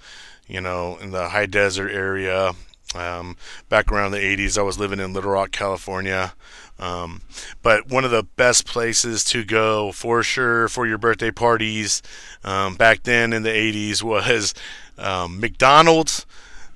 you 0.46 0.60
know 0.60 0.98
in 1.00 1.10
the 1.10 1.28
high 1.30 1.46
desert 1.46 1.90
area. 1.90 2.52
Um, 2.94 3.36
back 3.68 3.92
around 3.92 4.12
the 4.12 4.18
80s 4.18 4.56
i 4.56 4.62
was 4.62 4.78
living 4.78 4.98
in 4.98 5.12
Littlerock 5.12 5.52
california 5.52 6.32
um, 6.78 7.22
but 7.62 7.88
one 7.88 8.04
of 8.04 8.10
the 8.10 8.22
best 8.22 8.66
places 8.66 9.24
to 9.24 9.44
go 9.44 9.92
for 9.92 10.22
sure 10.22 10.68
for 10.68 10.86
your 10.86 10.98
birthday 10.98 11.30
parties 11.30 12.02
um, 12.44 12.74
back 12.76 13.02
then 13.02 13.32
in 13.32 13.42
the 13.42 13.50
80s 13.50 14.02
was 14.02 14.54
um, 14.96 15.40
McDonald's 15.40 16.26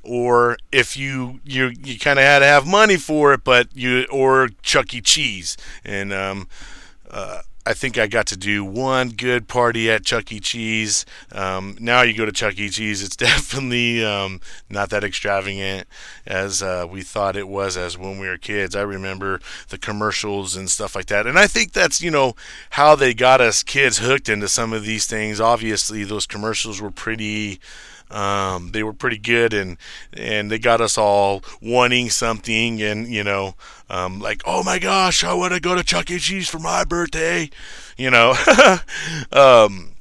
or 0.03 0.57
if 0.73 0.97
you 0.97 1.41
you 1.45 1.73
you 1.83 1.99
kind 1.99 2.19
of 2.19 2.25
had 2.25 2.41
to 2.41 2.47
have 2.47 2.67
money 2.67 2.97
for 2.97 3.33
it, 3.33 3.45
but 3.45 3.69
you 3.75 4.05
or 4.11 4.49
Chuck 4.63 4.93
E. 4.95 5.01
Cheese 5.01 5.57
and 5.85 6.13
um, 6.13 6.49
uh, 7.11 7.43
I 7.65 7.75
think 7.75 7.97
I 7.97 8.09
got 8.09 8.27
to 8.27 8.37
do 8.37 8.65
one 8.65 9.11
good 9.11 9.47
party 9.47 9.89
at 9.89 10.05
Chuck 10.05 10.33
E. 10.33 10.41
Cheese. 10.41 11.07
Um, 11.31 11.77
now 11.79 12.03
you 12.03 12.13
go 12.13 12.27
to 12.27 12.33
Chuck 12.33 12.59
E. 12.59 12.69
Cheese, 12.69 13.03
it's 13.03 13.17
definitely 13.17 14.05
um, 14.05 14.41
not 14.69 14.91
that 14.91 15.05
extravagant 15.05 15.87
as 16.27 16.63
uh, 16.63 16.87
we 16.91 17.03
thought 17.03 17.37
it 17.37 17.47
was 17.47 17.77
as 17.77 17.97
when 17.97 18.19
we 18.19 18.27
were 18.27 18.39
kids. 18.39 18.75
I 18.75 18.83
remember 18.83 19.41
the 19.69 19.79
commercials 19.79 20.57
and 20.57 20.69
stuff 20.69 20.97
like 20.97 21.07
that. 21.07 21.27
And 21.27 21.39
I 21.39 21.47
think 21.47 21.73
that's, 21.73 22.01
you 22.01 22.11
know, 22.11 22.35
how 22.71 22.97
they 22.97 23.15
got 23.15 23.41
us 23.41 23.63
kids 23.63 23.99
hooked 23.99 24.29
into 24.29 24.49
some 24.49 24.73
of 24.73 24.85
these 24.85 25.07
things. 25.07 25.41
Obviously, 25.41 26.03
those 26.03 26.27
commercials 26.27 26.81
were 26.81 26.91
pretty 26.91 27.61
Um, 28.13 28.73
they 28.73 28.83
were 28.83 28.93
pretty 28.93 29.19
good, 29.19 29.55
and 29.55 29.77
and 30.13 30.51
they 30.51 30.59
got 30.59 30.81
us 30.81 30.99
all 30.99 31.43
wanting 31.61 32.11
something, 32.11 32.83
and 32.83 33.07
you 33.09 33.25
know, 33.25 33.55
um, 33.89 34.21
like 34.21 34.43
oh 34.45 34.63
my 34.63 34.79
gosh, 34.79 35.25
I 35.25 35.35
want 35.35 35.55
to 35.55 35.61
go 35.61 35.75
to 35.75 35.83
Chuck 35.83 36.11
E. 36.11 36.19
Cheese 36.19 36.49
for 36.49 36.59
my 36.59 36.85
birthday, 36.85 37.51
you 37.97 38.11
know. 38.11 38.35
um, 39.33 39.93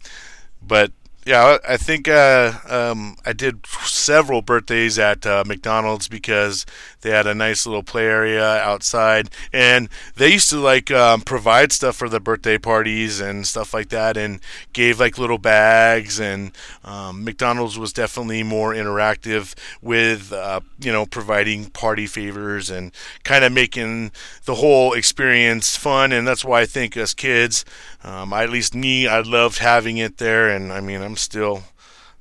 but 0.62 0.92
yeah, 1.24 1.60
I 1.68 1.78
think 1.78 2.08
uh, 2.08 2.54
um, 2.68 3.16
I 3.24 3.34
did 3.34 3.66
several 3.68 4.42
birthdays 4.42 4.98
at 4.98 5.24
uh, 5.24 5.44
McDonald's 5.46 6.08
because 6.08 6.66
they 7.02 7.12
had 7.12 7.28
a 7.28 7.36
nice 7.36 7.68
little 7.68 7.84
play 7.84 8.06
area 8.06 8.44
outside, 8.44 9.30
and 9.54 9.88
they 10.16 10.34
used 10.34 10.50
to 10.50 10.60
like 10.60 10.90
um, 10.90 11.22
provide 11.22 11.72
stuff 11.72 11.96
for 11.96 12.10
the 12.10 12.20
birthday 12.20 12.58
parties 12.58 13.20
and 13.20 13.46
stuff 13.46 13.72
like 13.72 13.90
that, 13.90 14.18
and 14.18 14.40
gave 14.74 15.00
like 15.00 15.20
little 15.20 15.38
bags. 15.38 16.20
And 16.20 16.54
um, 16.84 17.24
McDonald's 17.24 17.78
was 17.78 17.94
definitely 17.94 18.42
more 18.42 18.74
interactive 18.74 19.54
with 19.80 20.34
uh, 20.34 20.62
you 20.80 20.92
know 20.92 21.06
providing 21.06 21.70
party 21.70 22.08
favors 22.08 22.72
and 22.72 22.92
kind 23.24 23.44
of 23.44 23.52
making 23.52 24.12
the 24.46 24.56
whole 24.56 24.94
experience 24.94 25.78
fun. 25.78 26.12
And 26.12 26.28
that's 26.28 26.44
why 26.44 26.62
I 26.62 26.66
think 26.66 26.98
as 26.98 27.14
kids, 27.14 27.64
um, 28.04 28.34
at 28.34 28.50
least 28.50 28.76
me, 28.76 29.08
I 29.08 29.22
loved 29.22 29.60
having 29.60 29.98
it 29.98 30.18
there. 30.18 30.50
And 30.50 30.72
I 30.72 30.82
mean, 30.82 31.02
I'm 31.02 31.18
still 31.18 31.64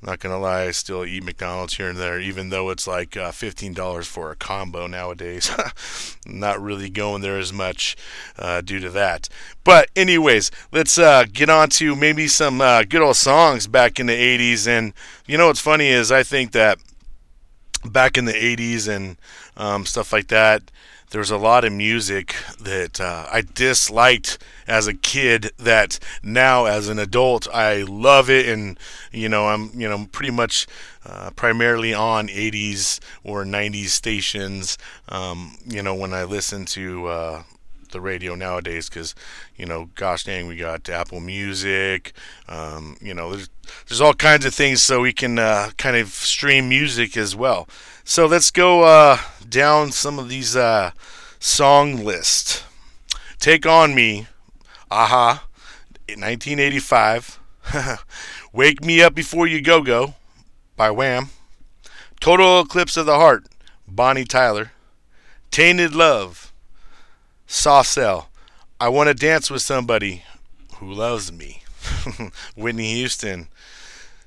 not 0.03 0.19
gonna 0.19 0.39
lie, 0.39 0.63
I 0.63 0.71
still 0.71 1.05
eat 1.05 1.25
McDonald's 1.25 1.77
here 1.77 1.91
and 1.91 1.99
there, 1.99 2.19
even 2.19 2.49
though 2.49 2.71
it's 2.71 2.87
like 2.87 3.17
uh, 3.17 3.33
fifteen 3.33 3.75
dollars 3.75 4.07
for 4.07 4.31
a 4.31 4.37
combo 4.37 4.87
nowadays. 4.87 5.51
not 6.27 6.61
really 6.61 6.89
going 6.89 7.21
there 7.21 7.39
as 7.39 7.53
much 7.53 7.97
uh, 8.39 8.63
due 8.63 8.81
to 8.81 8.89
that. 8.91 9.29
But 9.63 9.91
anyways, 9.95 10.51
let's 10.73 10.97
uh, 10.97 11.25
get 11.31 11.51
on 11.51 11.69
to 11.71 11.95
maybe 11.95 12.29
some 12.29 12.61
uh, 12.61 12.85
good 12.85 13.03
old 13.03 13.17
songs 13.17 13.67
back 13.67 14.01
in 14.01 14.07
the 14.07 14.15
'80s. 14.15 14.67
And 14.67 14.95
you 15.27 15.37
know 15.37 15.49
what's 15.49 15.61
funny 15.61 15.89
is 15.89 16.11
I 16.11 16.23
think 16.23 16.53
that 16.53 16.79
back 17.85 18.17
in 18.17 18.25
the 18.25 18.33
'80s 18.33 18.89
and 18.89 19.19
um, 19.57 19.85
stuff 19.85 20.15
like 20.15 20.29
that, 20.29 20.71
there 21.11 21.19
was 21.19 21.31
a 21.31 21.37
lot 21.37 21.65
of 21.65 21.73
music 21.73 22.35
that 22.61 23.01
uh, 23.01 23.27
I 23.31 23.43
disliked 23.43 24.39
as 24.67 24.87
a 24.87 24.95
kid 24.95 25.51
that 25.59 25.99
now 26.23 26.67
as 26.67 26.89
an 26.89 26.99
adult 26.99 27.49
I 27.53 27.83
love 27.83 28.31
it. 28.31 28.49
And 28.49 28.79
you 29.13 29.29
know 29.29 29.49
I'm 29.49 29.71
you 29.75 29.89
know 29.89 30.07
pretty 30.13 30.33
much 30.33 30.67
uh, 31.05 31.31
primarily 31.31 31.93
on 31.93 32.29
80s 32.29 33.01
or 33.25 33.45
90s 33.45 33.89
stations. 33.89 34.79
Um, 35.09 35.57
you 35.67 35.83
know 35.83 35.95
when 35.95 36.15
I 36.15 36.25
listen 36.25 36.65
to 36.67 37.07
uh, 37.07 37.43
the 37.91 38.01
radio 38.01 38.35
nowadays 38.35 38.89
because 38.89 39.15
you 39.57 39.67
know 39.67 39.91
gosh 39.95 40.25
dang 40.25 40.47
we 40.47 40.57
got 40.57 40.89
apple 40.89 41.21
music 41.21 42.13
um, 42.49 42.97
you 43.01 43.15
know 43.15 43.31
there's, 43.31 43.49
there's 43.89 44.01
all 44.01 44.15
kinds 44.15 44.45
of 44.45 44.55
things 44.55 44.83
so 44.83 45.01
we 45.01 45.13
can 45.13 45.39
uh, 45.39 45.71
kind 45.77 45.97
of 45.97 46.09
stream 46.09 46.69
music 46.69 47.17
as 47.17 47.37
well. 47.37 47.69
So 48.05 48.27
let's 48.27 48.51
go 48.51 48.83
uh, 48.83 49.19
down 49.49 49.93
some 49.93 50.19
of 50.19 50.29
these 50.29 50.57
uh, 50.57 50.91
song 51.39 52.05
lists 52.05 52.65
take 53.39 53.65
on 53.65 53.95
me 53.95 54.27
aha 54.91 55.47
1985 56.07 57.41
wake 58.53 58.85
me 58.85 59.01
up 59.01 59.15
before 59.15 59.47
you 59.47 59.63
go 59.63 59.81
go 59.83 60.15
by 60.77 60.91
wham 60.91 61.31
total 62.21 62.61
eclipse 62.61 62.99
of 62.99 63.07
the 63.07 63.15
heart 63.15 63.47
bonnie 63.89 64.25
tyler 64.25 64.73
tainted 65.51 65.95
love 65.95 66.50
Soft 67.53 67.89
Cell. 67.89 68.29
I 68.81 68.89
want 68.91 69.09
to 69.09 69.15
dance 69.15 69.51
with 69.51 69.61
somebody 69.61 70.23
who 70.77 70.93
loves 70.93 71.33
me. 71.33 71.65
Whitney 72.55 72.95
Houston. 72.95 73.49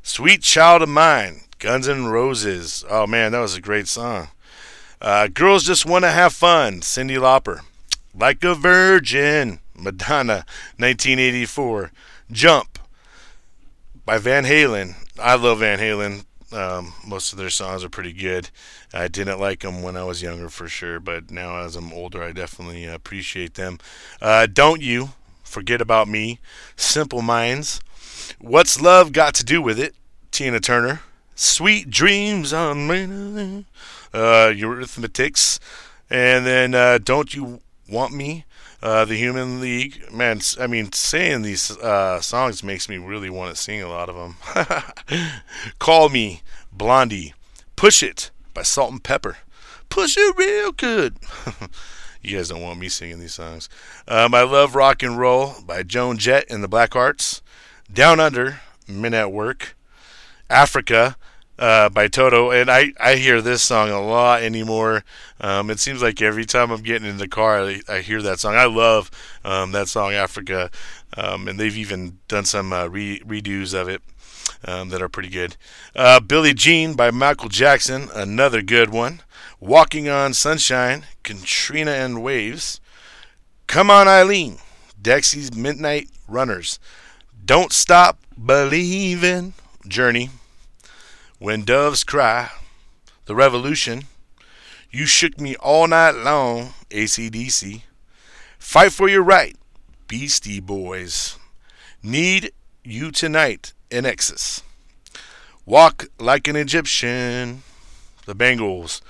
Sweet 0.03 0.42
Child 0.42 0.82
of 0.82 0.89
Mine. 0.89 1.39
Guns 1.58 1.88
N' 1.88 2.08
Roses. 2.08 2.84
Oh 2.89 3.08
man, 3.08 3.32
that 3.32 3.39
was 3.39 3.56
a 3.56 3.62
great 3.62 3.88
song. 3.88 4.27
Uh, 5.01 5.30
Girls 5.30 5.63
Just 5.63 5.86
Want 5.86 6.03
to 6.03 6.12
Have 6.12 6.34
Fun. 6.34 6.82
Cyndi 6.82 7.18
Lauper. 7.18 7.62
Like 8.13 8.44
a 8.44 8.56
Virgin. 8.56 9.60
Madonna. 9.74 10.46
1984. 10.75 11.94
Jump 12.30 12.77
by 14.06 14.18
Van 14.18 14.44
Halen. 14.44 14.96
I 15.18 15.36
love 15.36 15.60
Van 15.60 15.80
Halen. 15.80 16.25
Um, 16.53 16.93
most 17.05 17.31
of 17.31 17.39
their 17.39 17.50
songs 17.50 17.83
are 17.83 17.89
pretty 17.89 18.13
good. 18.13 18.50
I 18.93 19.07
didn't 19.07 19.39
like 19.39 19.62
them 19.62 19.81
when 19.81 19.98
I 19.98 20.03
was 20.03 20.22
younger 20.22 20.50
for 20.50 20.67
sure, 20.67 21.00
but 21.00 21.31
now 21.31 21.57
as 21.57 21.75
I'm 21.75 21.91
older, 21.91 22.22
I 22.22 22.31
definitely 22.31 22.86
appreciate 22.86 23.55
them. 23.55 23.79
Uh, 24.22 24.45
Don't 24.45 24.81
You 24.81 25.10
Forget 25.43 25.81
About 25.81 26.07
Me, 26.07 26.39
Simple 26.75 27.22
Minds, 27.22 27.81
What's 28.39 28.79
Love 28.79 29.12
Got 29.13 29.33
to 29.36 29.43
Do 29.43 29.62
with 29.62 29.79
It, 29.79 29.95
Tina 30.31 30.60
Turner, 30.60 31.01
Sweet 31.36 31.89
Dreams 31.89 32.53
on 32.53 32.88
Me, 32.88 33.65
uh, 34.13 34.51
Eurythmics, 34.53 35.60
and 36.10 36.45
then 36.45 36.75
uh, 36.75 37.00
Don't 37.03 37.33
You 37.33 37.62
Want 37.89 38.13
Me, 38.13 38.45
uh, 38.84 39.06
the 39.06 39.16
Human 39.16 39.62
League. 39.62 40.12
Man, 40.12 40.42
I 40.60 40.68
mean, 40.68 40.92
saying 40.92 41.42
these 41.42 41.72
uh, 41.78 42.20
songs 42.20 42.63
makes 42.63 42.90
me 42.90 42.98
really 42.98 43.30
want 43.30 43.56
to 43.56 43.60
sing 43.60 43.82
a 43.82 43.88
lot 43.88 44.10
of 44.10 44.16
them. 44.16 45.24
Call 45.80 46.10
Me, 46.10 46.42
Blondie, 46.72 47.34
Push 47.78 48.04
It 48.04 48.30
by 48.54 48.62
Salt-N-Pepa. 48.62 49.38
Push 49.88 50.18
it 50.18 50.36
real 50.38 50.74
good. 50.74 51.16
you 52.22 52.36
guys 52.36 52.50
don't 52.50 52.62
want 52.62 52.80
me 52.80 52.90
singing 52.90 53.20
these 53.20 53.36
songs. 53.36 53.70
Um, 54.06 54.36
I 54.36 54.44
love 54.44 54.75
Rock 54.75 55.02
and 55.02 55.18
Roll 55.18 55.56
by 55.66 55.84
Joan 55.84 56.18
Jett 56.18 56.46
and 56.50 56.62
the 56.62 56.68
Black 56.68 56.92
Blackhearts. 56.92 57.42
Down 57.92 58.20
Under, 58.20 58.60
Men 58.86 59.13
at 59.13 59.32
Work. 59.32 59.78
Africa 60.50 61.16
uh, 61.63 61.88
by 61.88 62.10
Toto, 62.10 62.51
and 62.51 62.70
I, 62.70 62.91
I 63.00 63.15
hear 63.15 63.41
this 63.41 63.63
song 63.63 63.89
a 63.89 64.01
lot 64.01 64.43
anymore. 64.43 65.05
Um, 65.39 65.70
it 65.70 65.79
seems 65.79 66.01
like 66.01 66.22
every 66.22 66.43
time 66.43 66.72
I'm 66.72 66.82
getting 66.82 67.08
in 67.08 67.20
the 67.20 67.27
car, 67.27 67.63
I, 67.63 67.79
I 67.88 68.01
hear 68.01 68.22
that 68.22 68.41
song. 68.41 68.55
I 68.55 68.65
love 68.65 69.10
um, 69.46 69.72
that 69.72 69.88
song, 69.88 70.12
Africa, 70.12 70.70
um, 71.15 71.48
and 71.48 71.58
they've 71.58 71.77
even 71.77 72.20
done 72.27 72.43
some 72.43 72.74
uh, 72.74 72.88
re- 72.88 73.22
redos 73.22 73.74
of 73.74 73.88
it 73.88 74.01
um, 74.65 74.89
that 74.89 75.01
are 75.01 75.08
pretty 75.08 75.29
good. 75.29 75.55
Uh, 75.96 76.20
Billie 76.20 76.53
Jean 76.53 76.96
by 76.96 77.12
Michael 77.12 77.48
Jackson, 77.48 78.10
another 78.13 78.62
good 78.62 78.89
one. 78.89 79.22
Walking 79.62 80.10
on 80.10 80.34
Sunshine, 80.34 81.05
Katrina 81.24 81.91
and 81.91 82.22
Waves. 82.22 82.82
Come 83.67 83.89
on, 83.89 84.10
Eileen, 84.10 84.58
Dexy's 85.01 85.55
Midnight 85.55 86.10
Runners. 86.27 86.77
Don't 87.46 87.72
Stop 87.72 88.20
Believing, 88.38 89.53
Journey. 89.88 90.29
When 91.44 91.66
Doves 91.66 92.06
Cry, 92.06 92.52
The 93.26 93.36
Revolution, 93.36 94.06
You 94.92 95.06
Shook 95.06 95.42
Me 95.42 95.58
All 95.58 95.90
Night 95.90 96.12
Long, 96.16 96.74
ACDC, 96.90 97.82
Fight 98.58 98.94
for 98.94 99.10
Your 99.10 99.24
Right, 99.24 99.58
Beastie 100.08 100.62
Boys, 100.62 101.38
Need 102.02 102.54
You 102.86 103.12
Tonight, 103.12 103.74
INXS, 103.90 104.62
Walk 105.66 106.06
Like 106.18 106.48
an 106.48 106.56
Egyptian, 106.56 107.64
The 108.26 108.36
Bangles, 108.36 109.02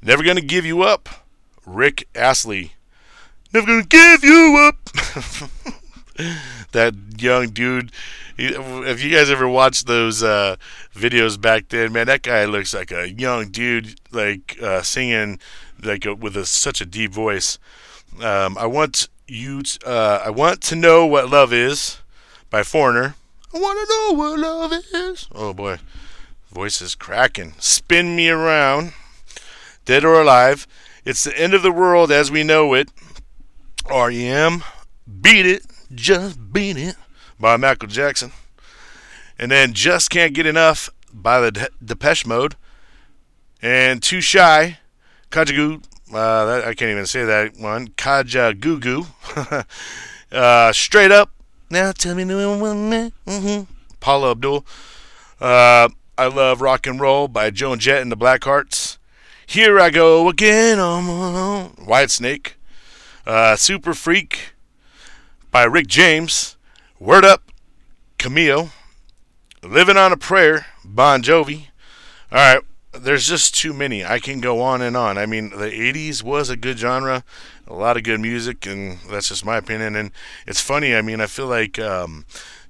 Never 0.00 0.22
Gonna 0.22 0.40
Give 0.40 0.64
You 0.64 0.82
Up, 0.82 1.08
Rick 1.66 2.06
Astley, 2.14 2.74
Never 3.52 3.66
Gonna 3.66 3.82
Give 3.82 4.22
You 4.22 4.70
Up. 4.70 5.74
that 6.72 6.94
young 7.18 7.50
dude. 7.50 7.92
If 8.38 9.04
you 9.04 9.10
guys 9.10 9.30
ever 9.30 9.46
watched 9.46 9.86
those 9.86 10.22
uh, 10.22 10.56
videos 10.94 11.40
back 11.40 11.68
then, 11.68 11.92
man, 11.92 12.06
that 12.06 12.22
guy 12.22 12.44
looks 12.44 12.74
like 12.74 12.90
a 12.90 13.10
young 13.10 13.50
dude, 13.50 14.00
like 14.10 14.58
uh, 14.62 14.82
singing 14.82 15.38
like 15.82 16.04
a, 16.06 16.14
with 16.14 16.36
a, 16.36 16.46
such 16.46 16.80
a 16.80 16.86
deep 16.86 17.12
voice. 17.12 17.58
Um, 18.20 18.56
I 18.58 18.66
want 18.66 19.08
you. 19.26 19.62
To, 19.62 19.86
uh, 19.86 20.22
I 20.24 20.30
want 20.30 20.60
to 20.62 20.76
know 20.76 21.06
what 21.06 21.30
love 21.30 21.52
is 21.52 21.98
by 22.50 22.62
Foreigner. 22.62 23.14
I 23.54 23.58
want 23.58 23.78
to 23.78 23.94
know 23.94 24.18
what 24.18 24.38
love 24.38 24.72
is. 24.72 25.28
Oh 25.32 25.52
boy, 25.52 25.78
voice 26.50 26.80
is 26.80 26.94
cracking. 26.94 27.54
Spin 27.58 28.16
me 28.16 28.28
around, 28.28 28.92
dead 29.84 30.04
or 30.04 30.20
alive. 30.20 30.66
It's 31.04 31.24
the 31.24 31.36
end 31.38 31.52
of 31.54 31.62
the 31.62 31.72
world 31.72 32.10
as 32.12 32.30
we 32.30 32.42
know 32.44 32.74
it. 32.74 32.88
REM, 33.90 34.62
beat 35.20 35.46
it. 35.46 35.64
Just 35.94 36.52
Beat 36.52 36.76
It 36.76 36.96
by 37.38 37.56
Michael 37.56 37.88
Jackson. 37.88 38.32
And 39.38 39.50
then 39.50 39.72
Just 39.72 40.10
Can't 40.10 40.34
Get 40.34 40.46
Enough 40.46 40.90
by 41.12 41.40
the 41.40 41.50
De- 41.52 41.68
Depeche 41.84 42.26
Mode. 42.26 42.56
And 43.60 44.02
Too 44.02 44.20
Shy, 44.20 44.78
Kajagu, 45.30 45.82
uh, 46.12 46.44
that, 46.44 46.64
I 46.64 46.74
can't 46.74 46.90
even 46.90 47.06
say 47.06 47.24
that 47.24 47.56
one. 47.56 47.88
Kajagoogoo. 47.88 49.66
uh, 50.32 50.72
straight 50.72 51.10
Up. 51.10 51.30
Now 51.70 51.92
tell 51.92 52.14
me, 52.14 52.24
mm-hmm. 52.24 53.62
Paula 54.00 54.32
Abdul. 54.32 54.66
Uh, 55.40 55.88
I 56.18 56.26
Love 56.26 56.60
Rock 56.60 56.86
and 56.86 57.00
Roll 57.00 57.28
by 57.28 57.50
Joan 57.50 57.78
Jett 57.78 58.02
and 58.02 58.12
the 58.12 58.16
Blackhearts. 58.16 58.98
Here 59.46 59.80
I 59.80 59.90
Go 59.90 60.28
Again 60.28 60.78
on 60.78 61.70
Whitesnake. 61.76 62.52
Uh, 63.26 63.56
Super 63.56 63.94
Freak 63.94 64.52
by 65.52 65.64
Rick 65.64 65.86
James, 65.86 66.56
Word 66.98 67.26
Up, 67.26 67.52
Cameo, 68.18 68.70
Living 69.62 69.98
on 69.98 70.10
a 70.10 70.16
Prayer, 70.16 70.66
Bon 70.82 71.22
Jovi, 71.22 71.66
All 72.32 72.54
right, 72.54 72.64
there's 72.92 73.28
just 73.28 73.54
too 73.54 73.74
many. 73.74 74.02
I 74.02 74.18
can 74.18 74.40
go 74.40 74.62
on 74.62 74.80
and 74.80 74.96
on. 74.96 75.18
I 75.18 75.26
mean, 75.26 75.50
the 75.50 75.70
80s 75.70 76.22
was 76.22 76.48
a 76.48 76.56
good 76.56 76.78
genre, 76.78 77.22
a 77.66 77.74
lot 77.74 77.98
of 77.98 78.02
good 78.02 78.20
music, 78.20 78.66
and 78.66 78.98
that's 79.10 79.28
just 79.28 79.44
my 79.44 79.58
opinion. 79.58 79.94
And 79.94 80.10
it's 80.46 80.60
funny, 80.60 80.96
I 80.96 81.02
mean, 81.02 81.20
I 81.20 81.26
feel 81.26 81.46
like. 81.46 81.78
Um, 81.78 82.24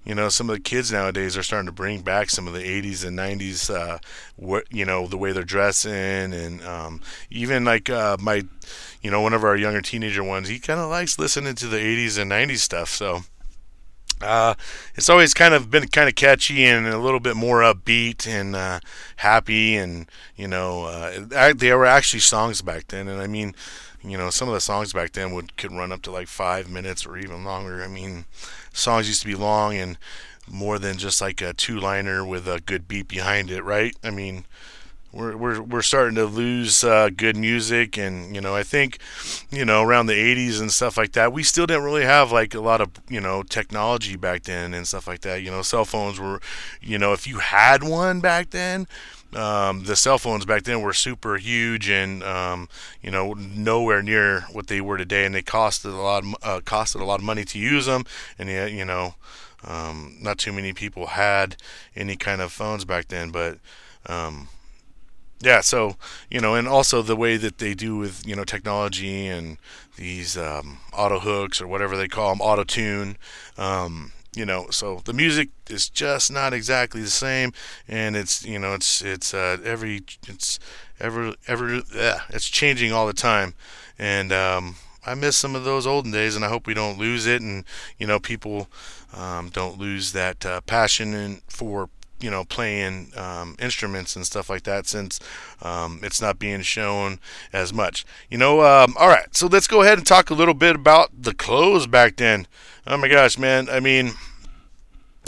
you 0.05 0.17
know, 0.17 0.29
some 0.29 0.51
of 0.51 0.57
the 0.57 0.63
kids 0.63 0.91
nowadays 0.91 1.37
are 1.37 1.45
starting 1.45 1.67
to 1.67 1.73
bring 1.73 2.03
back 2.03 2.29
some 2.29 2.49
of 2.49 2.55
the 2.55 2.59
80s 2.59 3.07
and 3.07 3.17
90s, 3.17 3.73
uh, 3.73 3.99
what 4.35 4.65
you 4.69 4.85
know, 4.85 5.07
the 5.07 5.17
way 5.17 5.31
they're 5.31 5.45
dressing, 5.45 5.93
and 5.93 6.61
um, 6.65 7.01
even 7.31 7.65
like 7.65 7.89
uh, 7.89 8.17
my, 8.21 8.43
you 9.03 9.11
know, 9.11 9.21
one 9.21 9.33
of 9.33 9.45
our 9.45 9.57
younger 9.57 9.81
teenager 9.81 10.23
ones, 10.23 10.49
he 10.49 10.59
kind 10.59 10.81
of 10.81 10.89
likes 10.89 11.19
listening 11.19 11.55
to 11.57 11.67
the 11.67 11.79
80s 11.79 12.19
and 12.19 12.31
90s 12.31 12.59
stuff. 12.59 12.89
So 12.89 13.23
uh, 14.23 14.55
it's 14.95 15.09
always 15.09 15.35
kind 15.35 15.55
of 15.55 15.71
been 15.71 15.89
kind 15.89 16.09
of 16.09 16.15
catchy 16.15 16.65
and 16.65 16.87
a 16.87 16.99
little 16.99 17.21
bit 17.21 17.37
more 17.37 17.61
upbeat 17.61 18.27
and 18.27 18.55
uh, 18.55 18.81
happy, 19.17 19.77
and 19.77 20.07
you 20.37 20.47
know, 20.47 20.85
uh, 20.85 21.53
they 21.55 21.73
were 21.73 21.87
actually 21.87 22.21
songs 22.21 22.63
back 22.63 22.89
then. 22.89 23.09
And 23.09 23.21
I 23.21 23.27
mean, 23.27 23.55
you 24.05 24.17
know, 24.17 24.31
some 24.31 24.49
of 24.49 24.55
the 24.55 24.61
songs 24.61 24.93
back 24.93 25.13
then 25.13 25.33
would 25.33 25.57
could 25.57 25.73
run 25.73 25.93
up 25.93 26.03
to 26.03 26.11
like 26.11 26.29
five 26.29 26.71
minutes 26.71 27.05
or 27.05 27.17
even 27.19 27.45
longer. 27.45 27.83
I 27.83 27.89
mean, 27.89 28.25
songs 28.73 29.09
used 29.09 29.23
to 29.23 29.29
be 29.29 29.35
long 29.35 29.77
and 29.77 29.99
more 30.49 30.79
than 30.79 30.99
just 30.99 31.21
like 31.21 31.41
a 31.41 31.53
two-liner 31.53 32.25
with 32.25 32.49
a 32.49 32.61
good 32.61 32.89
beat 32.89 33.09
behind 33.09 33.51
it, 33.51 33.63
right? 33.63 33.97
I 34.03 34.11
mean, 34.11 34.45
we're 35.13 35.37
we're 35.37 35.61
we're 35.61 35.83
starting 35.83 36.15
to 36.15 36.25
lose 36.25 36.83
uh, 36.83 37.11
good 37.15 37.37
music, 37.37 37.99
and 37.99 38.35
you 38.35 38.41
know 38.41 38.55
I 38.55 38.63
think 38.63 38.99
you 39.51 39.65
know 39.65 39.83
around 39.83 40.07
the 40.07 40.15
80s 40.15 40.61
and 40.61 40.73
stuff 40.73 40.97
like 40.97 41.13
that, 41.13 41.33
we 41.33 41.43
still 41.43 41.67
didn't 41.67 41.85
really 41.85 42.05
have 42.05 42.33
like 42.33 42.55
a 42.55 42.61
lot 42.61 42.81
of 42.81 42.91
you 43.09 43.21
know 43.21 43.43
technology 43.43 44.17
back 44.17 44.45
then 44.45 44.73
and 44.73 44.89
stuff 44.89 45.07
like 45.07 45.21
that. 45.21 45.43
You 45.43 45.51
know, 45.51 45.63
cell 45.63 45.85
phones 45.85 46.19
were, 46.19 46.41
you 46.81 46.99
know, 46.99 47.13
if 47.13 47.27
you 47.27 47.39
had 47.39 47.83
one 47.83 48.21
back 48.21 48.51
then. 48.51 48.87
Um, 49.35 49.85
the 49.85 49.97
cell 49.97 50.19
phones 50.19 50.45
back 50.45 50.65
then 50.65 50.83
were 50.83 50.93
super 50.93 51.39
huge 51.39 51.89
and 51.89 52.23
um, 52.23 52.69
you 53.01 53.11
know 53.11 53.33
nowhere 53.33 54.03
near 54.03 54.43
what 54.53 54.67
they 54.67 54.83
were 54.83 54.99
today, 54.99 55.25
and 55.25 55.35
they 55.35 55.41
costed 55.41 55.95
a 55.95 56.03
lot 56.03 56.23
of, 56.23 56.35
uh, 56.43 56.61
costed 56.61 57.01
a 57.01 57.05
lot 57.05 57.21
of 57.21 57.25
money 57.25 57.47
to 57.47 57.59
use 57.59 57.87
them, 57.87 58.05
and 58.39 58.51
you 58.51 58.85
know 58.85 59.15
um, 59.65 60.17
not 60.21 60.37
too 60.37 60.53
many 60.53 60.73
people 60.73 61.07
had 61.07 61.57
any 61.97 62.17
kind 62.17 62.43
of 62.43 62.53
phones 62.53 62.85
back 62.85 63.09
then, 63.09 63.31
but 63.31 63.59
um, 64.07 64.49
yeah, 65.43 65.61
so 65.61 65.97
you 66.31 66.41
know, 66.41 66.55
and 66.55 66.69
also 66.69 67.03
the 67.03 67.17
way 67.17 67.37
that 67.37 67.59
they 67.59 67.75
do 67.75 67.97
with 67.97 68.27
you 68.27 68.37
know 68.37 68.45
technology 68.45 69.27
and 69.27 69.59
these 69.97 70.37
um, 70.39 70.79
auto 70.93 71.19
hooks 71.19 71.61
or 71.61 71.67
whatever 71.67 71.97
they 71.97 72.09
call 72.09 72.31
them, 72.31 72.41
auto 72.41 72.65
tune. 72.65 73.17
Um, 73.59 74.13
you 74.35 74.47
know, 74.47 74.69
so 74.71 75.03
the 75.05 75.13
music 75.13 75.51
is 75.69 75.91
just 75.91 76.33
not 76.33 76.55
exactly 76.55 77.03
the 77.03 77.11
same, 77.11 77.53
and 77.89 78.17
it's 78.17 78.45
you 78.45 78.59
know 78.59 78.75
it's 78.75 79.03
it's 79.03 79.35
uh, 79.35 79.59
every 79.65 80.05
it's 80.29 80.59
ever 81.01 81.35
ever 81.49 81.83
yeah, 81.95 82.21
it's 82.31 82.49
changing 82.49 82.93
all 82.93 83.07
the 83.07 83.13
time, 83.13 83.55
and 83.99 84.33
um, 84.33 84.77
I 85.05 85.15
miss 85.15 85.37
some 85.37 85.57
of 85.57 85.65
those 85.65 85.87
olden 85.87 86.13
days, 86.13 86.37
and 86.37 86.45
I 86.45 86.49
hope 86.49 86.67
we 86.67 86.75
don't 86.75 86.99
lose 86.99 87.27
it, 87.27 87.43
and 87.43 87.65
you 87.99 88.07
know 88.07 88.21
people 88.21 88.69
um, 89.13 89.51
don't 89.51 89.79
lose 89.79 90.13
that 90.13 90.47
uh, 90.47 90.61
passion 90.63 91.15
and 91.15 91.43
for 91.49 91.91
you 92.23 92.31
know 92.31 92.45
playing 92.45 93.13
um, 93.17 93.57
instruments 93.59 94.17
and 94.17 94.25
stuff 94.27 94.49
like 94.49 94.63
that 94.65 94.87
since 94.87 95.21
um, 95.61 96.01
it's 96.03 96.21
not 96.21 96.39
being 96.39 96.63
shown 96.63 97.19
as 97.53 97.73
much. 97.73 98.05
You 98.31 98.39
know 98.39 98.61
um, 98.63 98.95
all 98.99 99.09
right 99.09 99.35
so 99.35 99.47
let's 99.47 99.67
go 99.67 99.83
ahead 99.83 99.99
and 99.99 100.07
talk 100.07 100.31
a 100.31 100.35
little 100.35 100.55
bit 100.55 100.77
about 100.77 101.11
the 101.23 101.35
clothes 101.35 101.87
back 101.87 102.17
then. 102.17 102.47
Oh 102.87 102.97
my 102.97 103.09
gosh 103.09 103.39
man. 103.39 103.69
I 103.69 103.81
mean 103.81 104.13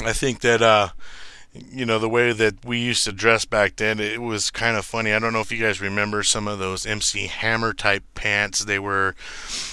i 0.02 0.12
think 0.12 0.40
that 0.40 0.60
uh, 0.60 0.88
you 1.54 1.86
know 1.86 1.98
the 1.98 2.08
way 2.08 2.32
that 2.32 2.64
we 2.64 2.78
used 2.78 3.04
to 3.04 3.12
dress 3.12 3.44
back 3.44 3.76
then 3.76 4.00
it 4.00 4.20
was 4.20 4.50
kind 4.50 4.76
of 4.76 4.84
funny. 4.84 5.12
I 5.12 5.18
don't 5.18 5.32
know 5.32 5.40
if 5.40 5.52
you 5.52 5.62
guys 5.62 5.80
remember 5.80 6.22
some 6.22 6.48
of 6.48 6.58
those 6.58 6.84
mc 6.84 7.26
hammer 7.26 7.72
type 7.72 8.02
pants. 8.14 8.64
They 8.64 8.78
were 8.78 9.14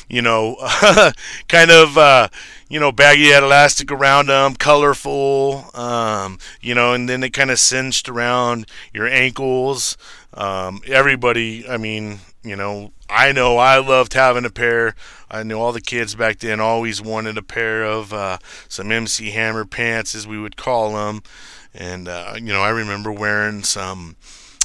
you 0.08 0.22
know 0.22 0.58
kind 1.48 1.72
of 1.72 1.98
uh, 1.98 2.28
you 2.70 2.80
know 2.80 2.92
baggy 2.92 3.30
had 3.30 3.44
elastic 3.44 3.92
around 3.92 4.28
them 4.28 4.56
colorful 4.56 5.66
um, 5.74 6.38
you 6.62 6.76
know 6.76 6.94
and 6.94 7.10
then 7.10 7.22
they 7.22 7.30
kind 7.30 7.52
of 7.52 7.60
cinched 7.60 8.08
around 8.08 8.68
your 8.94 9.08
ankles. 9.08 9.98
Um, 10.34 10.82
everybody 10.88 11.68
i 11.68 11.76
mean 11.76 12.20
you 12.42 12.56
know 12.56 12.94
i 13.10 13.34
know 13.34 13.58
i 13.58 13.80
loved 13.80 14.14
having 14.14 14.46
a 14.46 14.52
pair. 14.52 14.96
I 15.34 15.44
know 15.44 15.62
all 15.62 15.72
the 15.72 15.82
kids 15.82 16.14
back 16.14 16.40
then 16.40 16.60
always 16.60 17.02
wanted 17.02 17.38
a 17.38 17.42
pair 17.42 17.84
of 17.84 18.14
uh, 18.14 18.38
some 18.68 18.92
mc 18.92 19.32
hammer 19.32 19.66
pants 19.66 20.14
as 20.14 20.28
we 20.28 20.38
would 20.40 20.58
call 20.58 20.94
them 20.94 21.24
and 21.74 22.08
uh, 22.08 22.34
you 22.36 22.54
know, 22.54 22.62
I 22.62 22.70
remember 22.70 23.12
wearing 23.12 23.64
some 23.64 24.16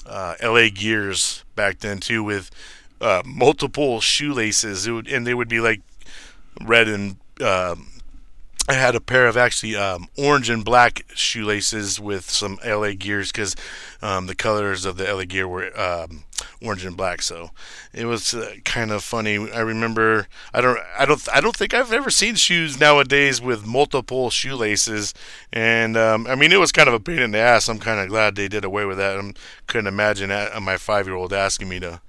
uh, 0.06 0.34
LA 0.42 0.68
Gears 0.72 1.44
back 1.54 1.80
then 1.80 1.98
too, 1.98 2.22
with 2.24 2.50
uh, 3.00 3.22
multiple 3.24 4.00
shoelaces. 4.00 4.88
Would, 4.88 5.08
and 5.08 5.26
they 5.26 5.34
would 5.34 5.48
be 5.48 5.60
like 5.60 5.80
red 6.62 6.88
and 6.88 7.16
um, 7.40 7.88
I 8.68 8.74
had 8.74 8.96
a 8.96 9.00
pair 9.00 9.28
of 9.28 9.36
actually 9.36 9.76
um, 9.76 10.08
orange 10.18 10.50
and 10.50 10.64
black 10.64 11.04
shoelaces 11.14 12.00
with 12.00 12.28
some 12.28 12.58
LA 12.66 12.92
gears 12.98 13.30
because 13.30 13.54
um, 14.02 14.26
the 14.26 14.34
colors 14.34 14.84
of 14.84 14.96
the 14.96 15.04
LA 15.04 15.24
gear 15.24 15.46
were 15.46 15.78
um, 15.78 16.24
orange 16.60 16.84
and 16.84 16.96
black. 16.96 17.22
So 17.22 17.50
it 17.92 18.06
was 18.06 18.34
uh, 18.34 18.56
kind 18.64 18.90
of 18.90 19.04
funny. 19.04 19.50
I 19.52 19.60
remember 19.60 20.26
I 20.52 20.60
don't 20.60 20.80
I 20.98 21.04
don't 21.04 21.28
I 21.32 21.40
don't 21.40 21.56
think 21.56 21.74
I've 21.74 21.92
ever 21.92 22.10
seen 22.10 22.34
shoes 22.34 22.80
nowadays 22.80 23.40
with 23.40 23.64
multiple 23.64 24.30
shoelaces, 24.30 25.14
and 25.52 25.96
um, 25.96 26.26
I 26.26 26.34
mean 26.34 26.50
it 26.50 26.58
was 26.58 26.72
kind 26.72 26.88
of 26.88 26.94
a 26.94 27.00
pain 27.00 27.20
in 27.20 27.30
the 27.30 27.38
ass. 27.38 27.68
I'm 27.68 27.78
kind 27.78 28.00
of 28.00 28.08
glad 28.08 28.34
they 28.34 28.48
did 28.48 28.64
away 28.64 28.84
with 28.84 28.98
that. 28.98 29.16
I 29.16 29.32
couldn't 29.68 29.86
imagine 29.86 30.30
my 30.60 30.76
five 30.76 31.06
year 31.06 31.14
old 31.14 31.32
asking 31.32 31.68
me 31.68 31.78
to 31.80 32.00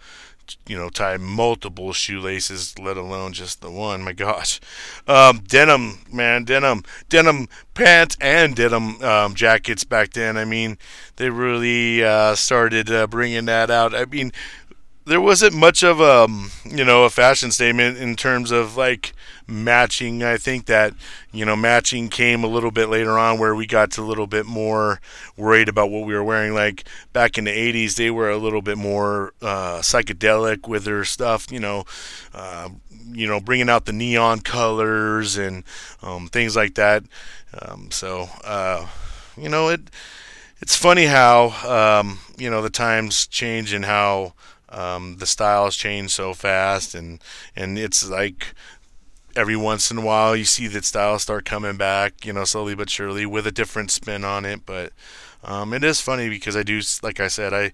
you 0.68 0.78
know, 0.78 0.90
tie 0.90 1.18
multiple 1.18 1.94
shoelaces, 1.94 2.78
let 2.80 2.98
alone 2.98 3.34
just 3.34 3.62
the 3.62 3.72
one. 3.72 4.04
My 4.04 4.14
gosh. 4.14 4.60
Um, 5.08 5.44
denim, 5.48 6.00
man, 6.12 6.44
denim, 6.44 6.84
denim 7.10 7.48
pants 7.74 8.18
and 8.22 8.56
denim 8.56 9.02
um, 9.04 9.36
jackets 9.36 9.84
back 9.84 10.14
then. 10.14 10.38
I 10.38 10.46
mean, 10.46 10.78
they 11.18 11.30
really 11.30 12.04
uh, 12.04 12.36
started 12.36 12.92
uh, 12.92 13.08
bringing 13.08 13.46
that 13.46 13.70
out. 13.70 13.94
I 13.94 14.06
mean, 14.06 14.32
there 15.08 15.22
wasn't 15.22 15.56
much 15.56 15.84
of 15.84 16.00
a 16.00 16.26
um, 16.26 16.52
you 16.66 16.84
know 16.84 17.04
a 17.06 17.10
fashion 17.10 17.52
statement 17.52 17.98
in 17.98 18.16
terms 18.16 18.52
of 18.52 18.76
like 18.78 19.14
matching. 19.48 20.24
I 20.24 20.38
think 20.38 20.66
that 20.66 20.94
you 21.32 21.46
know 21.46 21.56
matching 21.56 22.10
came 22.10 22.44
a 22.44 22.48
little 22.48 22.72
bit 22.72 22.90
later 22.90 23.18
on 23.18 23.40
where 23.40 23.56
we 23.56 23.66
got 23.66 23.92
to 23.92 24.02
a 24.02 24.04
little 24.04 24.28
bit 24.28 24.46
more 24.46 25.00
worried 25.38 25.70
about 25.70 25.90
what 25.90 26.06
we 26.06 26.14
were 26.14 26.24
wearing. 26.24 26.54
Like 26.54 26.84
back 27.14 27.38
in 27.38 27.46
the 27.46 27.52
'80s, 27.52 27.96
they 27.96 28.12
were 28.12 28.30
a 28.30 28.38
little 28.38 28.62
bit 28.62 28.78
more 28.78 29.34
uh, 29.42 29.80
psychedelic 29.80 30.68
with 30.68 30.84
their 30.84 31.04
stuff. 31.04 31.52
You 31.52 31.60
know. 31.60 31.86
Uh, 32.34 32.70
you 33.10 33.26
know, 33.26 33.40
bringing 33.40 33.70
out 33.70 33.86
the 33.86 33.94
neon 33.94 34.42
colors 34.42 35.38
and 35.38 35.64
um, 36.04 36.28
things 36.28 36.58
like 36.58 36.76
that. 36.76 37.04
Um, 37.58 37.90
so, 37.90 38.28
uh, 38.44 38.86
you 39.38 39.48
know, 39.48 39.70
it 39.70 39.90
it's 40.62 40.76
funny 40.76 41.06
how 41.06 42.02
um, 42.02 42.20
you 42.38 42.50
know 42.50 42.62
the 42.62 42.70
times 42.70 43.28
change 43.28 43.74
and 43.74 43.86
how 43.86 44.34
um, 44.70 45.18
the 45.18 45.26
styles 45.26 45.76
change 45.76 46.12
so 46.12 46.34
fast, 46.34 46.96
and 46.96 47.22
and 47.56 47.78
it's 47.78 48.08
like 48.08 48.54
every 49.36 49.56
once 49.56 49.92
in 49.92 49.98
a 50.00 50.02
while 50.02 50.36
you 50.36 50.46
see 50.46 50.68
that 50.68 50.84
styles 50.84 51.22
start 51.22 51.46
coming 51.46 51.78
back, 51.78 52.26
you 52.26 52.34
know, 52.34 52.44
slowly 52.44 52.76
but 52.76 52.90
surely 52.90 53.26
with 53.26 53.46
a 53.46 53.52
different 53.52 53.92
spin 53.92 54.24
on 54.24 54.46
it. 54.46 54.66
But 54.66 54.92
um, 55.44 55.74
it 55.74 55.84
is 55.84 56.02
funny 56.02 56.28
because 56.28 56.58
I 56.58 56.64
do, 56.64 56.82
like 57.04 57.20
I 57.20 57.28
said, 57.28 57.54
I 57.54 57.72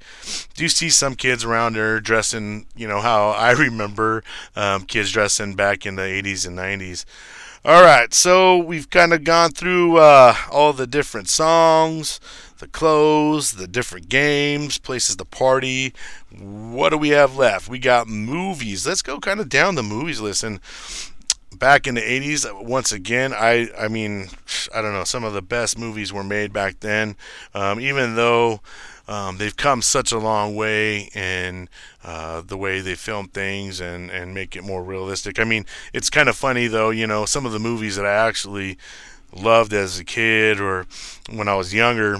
do 0.56 0.68
see 0.68 0.90
some 0.90 1.16
kids 1.16 1.46
around 1.46 1.74
there 1.74 2.00
dressing, 2.00 2.68
you 2.76 2.88
know, 2.88 3.00
how 3.00 3.30
I 3.30 3.52
remember 3.58 4.24
um, 4.56 4.84
kids 4.84 5.12
dressing 5.12 5.56
back 5.56 5.86
in 5.86 5.96
the 5.96 6.02
80s 6.04 6.46
and 6.46 6.58
90s. 6.58 7.06
All 7.66 7.82
right, 7.82 8.14
so 8.14 8.58
we've 8.58 8.90
kind 8.90 9.14
of 9.14 9.24
gone 9.24 9.52
through 9.52 9.96
uh, 9.96 10.36
all 10.52 10.74
the 10.74 10.86
different 10.86 11.30
songs, 11.30 12.20
the 12.58 12.68
clothes, 12.68 13.54
the 13.54 13.68
different 13.68 14.10
games, 14.10 14.78
places 14.78 15.16
to 15.16 15.24
party. 15.24 15.94
What 16.38 16.90
do 16.90 16.98
we 16.98 17.10
have 17.10 17.38
left? 17.38 17.70
We 17.70 17.80
got 17.80 18.10
movies. 18.10 18.86
Let's 18.86 19.02
go 19.02 19.18
kind 19.18 19.40
of 19.40 19.48
down 19.48 19.76
the 19.76 19.84
movies 19.84 20.20
list. 20.20 20.44
And 20.44 20.60
back 21.58 21.88
in 21.88 21.96
the 21.96 22.02
80s, 22.02 22.66
once 22.66 22.92
again, 22.92 23.32
I, 23.34 23.70
I 23.80 23.88
mean, 23.88 24.28
I 24.76 24.82
don't 24.82 24.92
know, 24.92 25.06
some 25.06 25.24
of 25.24 25.32
the 25.32 25.42
best 25.42 25.80
movies 25.80 26.12
were 26.12 26.22
made 26.22 26.52
back 26.52 26.82
then. 26.82 27.16
Um, 27.54 27.80
even 27.80 28.16
though 28.18 28.60
um, 29.08 29.38
they've 29.38 29.56
come 29.56 29.82
such 29.82 30.12
a 30.12 30.18
long 30.18 30.56
way 30.56 31.10
in 31.14 31.68
uh, 32.04 32.42
the 32.42 32.58
way 32.58 32.80
they 32.80 32.96
film 32.96 33.28
things 33.28 33.82
and, 33.82 34.10
and 34.10 34.34
make 34.34 34.56
it 34.56 34.64
more 34.64 34.84
realistic. 34.84 35.40
I 35.40 35.44
mean, 35.44 35.66
it's 35.94 36.10
kind 36.10 36.30
of 36.30 36.36
funny 36.36 36.68
though, 36.68 36.90
you 36.90 37.08
know, 37.08 37.26
some 37.26 37.46
of 37.46 37.52
the 37.52 37.60
movies 37.60 37.96
that 37.98 38.06
I 38.06 38.14
actually 38.14 38.78
loved 39.34 39.74
as 39.74 40.00
a 40.00 40.06
kid 40.06 40.60
or 40.60 40.86
when 41.30 41.48
I 41.48 41.56
was 41.56 41.74
younger. 41.74 42.20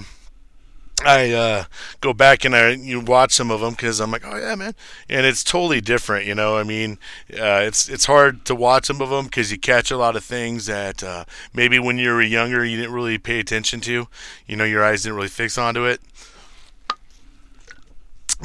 I 1.04 1.32
uh, 1.32 1.64
go 2.00 2.14
back 2.14 2.44
and 2.44 2.54
I 2.54 2.70
you 2.70 3.00
watch 3.00 3.32
some 3.32 3.50
of 3.50 3.60
them 3.60 3.72
because 3.72 4.00
I'm 4.00 4.12
like, 4.12 4.24
oh 4.24 4.36
yeah, 4.36 4.54
man, 4.54 4.74
and 5.08 5.26
it's 5.26 5.42
totally 5.42 5.80
different. 5.80 6.24
You 6.24 6.36
know, 6.36 6.56
I 6.56 6.62
mean, 6.62 6.98
uh, 7.32 7.62
it's 7.66 7.88
it's 7.88 8.06
hard 8.06 8.44
to 8.46 8.54
watch 8.54 8.86
some 8.86 9.02
of 9.02 9.10
them 9.10 9.24
because 9.24 9.50
you 9.50 9.58
catch 9.58 9.90
a 9.90 9.96
lot 9.96 10.14
of 10.14 10.22
things 10.22 10.66
that 10.66 11.02
uh, 11.02 11.24
maybe 11.52 11.80
when 11.80 11.98
you 11.98 12.10
were 12.12 12.22
younger 12.22 12.64
you 12.64 12.76
didn't 12.76 12.92
really 12.92 13.18
pay 13.18 13.40
attention 13.40 13.80
to. 13.82 14.06
You 14.46 14.56
know, 14.56 14.64
your 14.64 14.84
eyes 14.84 15.02
didn't 15.02 15.16
really 15.16 15.28
fix 15.28 15.58
onto 15.58 15.84
it. 15.84 16.00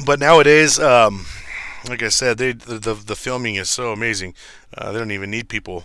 But 0.04 0.20
nowadays, 0.20 0.78
um, 0.78 1.26
like 1.88 2.02
I 2.02 2.08
said, 2.08 2.38
they 2.38 2.52
the, 2.52 2.78
the, 2.78 2.94
the 2.94 3.16
filming 3.16 3.56
is 3.56 3.68
so 3.68 3.92
amazing. 3.92 4.34
Uh, 4.76 4.92
they 4.92 4.98
don't 4.98 5.10
even 5.10 5.30
need 5.30 5.48
people. 5.48 5.84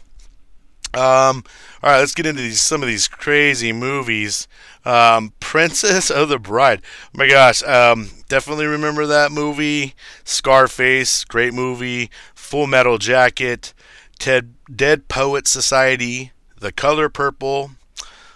Um, 0.93 1.43
all 1.84 1.91
right, 1.91 1.99
let's 1.99 2.13
get 2.13 2.25
into 2.25 2.41
these, 2.41 2.62
some 2.62 2.82
of 2.82 2.88
these 2.88 3.08
crazy 3.08 3.73
movies. 3.73 4.47
Um, 4.86 5.34
Princess 5.39 6.10
of 6.10 6.30
the 6.30 6.39
Bride. 6.39 6.82
Oh 7.08 7.17
my 7.17 7.28
gosh, 7.28 7.62
um, 7.63 8.10
definitely 8.30 8.65
remember 8.65 9.06
that 9.06 9.32
movie. 9.32 9.93
Scarface, 10.23 11.25
great 11.25 11.54
movie. 11.54 12.10
Full 12.34 12.67
Metal 12.67 12.97
Jacket. 12.97 13.73
Ted, 14.19 14.54
Dead 14.73 15.08
Poet 15.10 15.47
Society. 15.47 16.32
The 16.60 16.71
Color 16.71 17.10
Purple. 17.10 17.71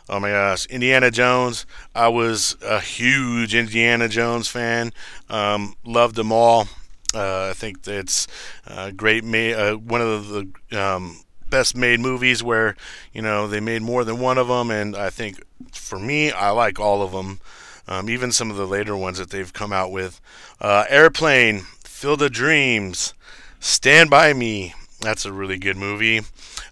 Oh 0.10 0.20
my 0.20 0.32
gosh, 0.32 0.66
Indiana 0.66 1.12
Jones. 1.12 1.68
I 1.94 2.08
was 2.08 2.58
a 2.64 2.80
huge 2.80 3.54
Indiana 3.54 4.10
Jones 4.10 4.48
fan. 4.48 4.92
Um, 5.30 5.76
loved 5.86 6.16
them 6.16 6.32
all. 6.32 6.68
Uh, 7.14 7.50
I 7.52 7.54
think 7.54 7.88
it's 7.88 8.28
uh, 8.66 8.90
great. 8.90 9.24
Ma- 9.24 9.38
uh, 9.38 9.74
one 9.74 10.02
of 10.02 10.30
the 10.30 10.50
um, 10.72 11.20
best 11.52 11.78
made 11.78 12.00
movies 12.00 12.42
where 12.42 12.76
you 13.14 13.22
know 13.22 13.48
they 13.48 13.60
made 13.60 13.84
more 13.84 14.04
than 14.04 14.20
one 14.20 14.40
of 14.40 14.48
them, 14.48 14.72
and 14.72 14.98
I 14.98 15.12
think 15.12 15.44
for 15.72 16.00
me, 16.00 16.32
I 16.32 16.50
like 16.50 16.80
all 16.80 17.04
of 17.04 17.12
them. 17.12 17.40
Um, 17.88 18.10
even 18.10 18.32
some 18.32 18.50
of 18.50 18.58
the 18.58 18.68
later 18.68 18.96
ones 18.98 19.20
that 19.20 19.30
they've 19.30 19.54
come 19.54 19.72
out 19.72 19.92
with. 19.92 20.22
Uh, 20.60 20.86
Airplane, 20.90 21.66
Field 21.84 22.22
of 22.24 22.32
Dreams, 22.32 23.14
Stand 23.60 24.10
by 24.10 24.34
Me. 24.34 24.74
That's 25.02 25.26
a 25.26 25.34
really 25.34 25.58
good 25.58 25.78
movie. 25.78 26.22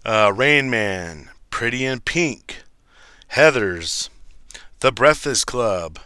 Uh, 0.04 0.32
Rain 0.34 0.70
Man, 0.70 1.30
Pretty 1.50 1.84
in 1.84 2.00
Pink. 2.00 2.62
Heathers, 3.32 4.08
The 4.80 4.90
Breakfast 4.90 5.46
Club. 5.46 5.98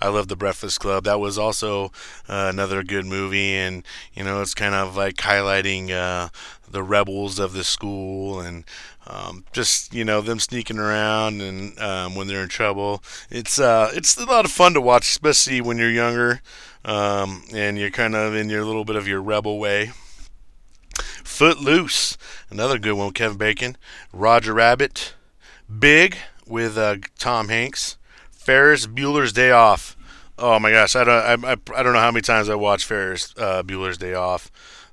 I 0.00 0.08
love 0.08 0.28
The 0.28 0.36
Breakfast 0.36 0.80
Club. 0.80 1.04
That 1.04 1.20
was 1.20 1.36
also 1.36 1.86
uh, 2.28 2.48
another 2.50 2.82
good 2.82 3.04
movie, 3.04 3.54
and 3.54 3.84
you 4.14 4.24
know 4.24 4.40
it's 4.40 4.54
kind 4.54 4.74
of 4.74 4.96
like 4.96 5.16
highlighting 5.16 5.90
uh, 5.90 6.30
the 6.68 6.82
rebels 6.82 7.38
of 7.38 7.52
the 7.52 7.62
school 7.64 8.40
and 8.40 8.64
um, 9.06 9.44
just 9.52 9.92
you 9.92 10.04
know 10.04 10.22
them 10.22 10.40
sneaking 10.40 10.78
around 10.78 11.42
and 11.42 11.78
um, 11.78 12.14
when 12.14 12.26
they're 12.26 12.42
in 12.42 12.48
trouble. 12.48 13.02
It's 13.28 13.60
uh, 13.60 13.90
it's 13.92 14.16
a 14.16 14.24
lot 14.24 14.46
of 14.46 14.50
fun 14.50 14.72
to 14.74 14.80
watch, 14.80 15.08
especially 15.08 15.60
when 15.60 15.76
you're 15.76 15.90
younger 15.90 16.40
um, 16.84 17.44
and 17.52 17.78
you're 17.78 17.90
kind 17.90 18.14
of 18.14 18.34
in 18.34 18.48
your 18.48 18.64
little 18.64 18.86
bit 18.86 18.96
of 18.96 19.06
your 19.06 19.20
rebel 19.20 19.58
way. 19.58 19.92
Footloose, 21.22 22.16
another 22.50 22.78
good 22.78 22.94
one. 22.94 23.12
Kevin 23.12 23.36
Bacon, 23.36 23.76
Roger 24.12 24.54
Rabbit. 24.54 25.14
Big 25.78 26.16
with 26.46 26.76
uh, 26.76 26.96
Tom 27.18 27.48
Hanks. 27.48 27.96
Ferris 28.30 28.86
Bueller's 28.86 29.32
Day 29.32 29.50
Off. 29.50 29.96
Oh 30.38 30.58
my 30.58 30.70
gosh, 30.70 30.96
I 30.96 31.04
don't 31.04 31.44
I, 31.44 31.52
I, 31.52 31.56
I 31.76 31.82
don't 31.82 31.92
know 31.92 32.00
how 32.00 32.10
many 32.10 32.22
times 32.22 32.48
I 32.48 32.54
watched 32.54 32.86
Ferris 32.86 33.34
uh, 33.36 33.62
Bueller's 33.62 33.98
Day 33.98 34.14
Off. 34.14 34.50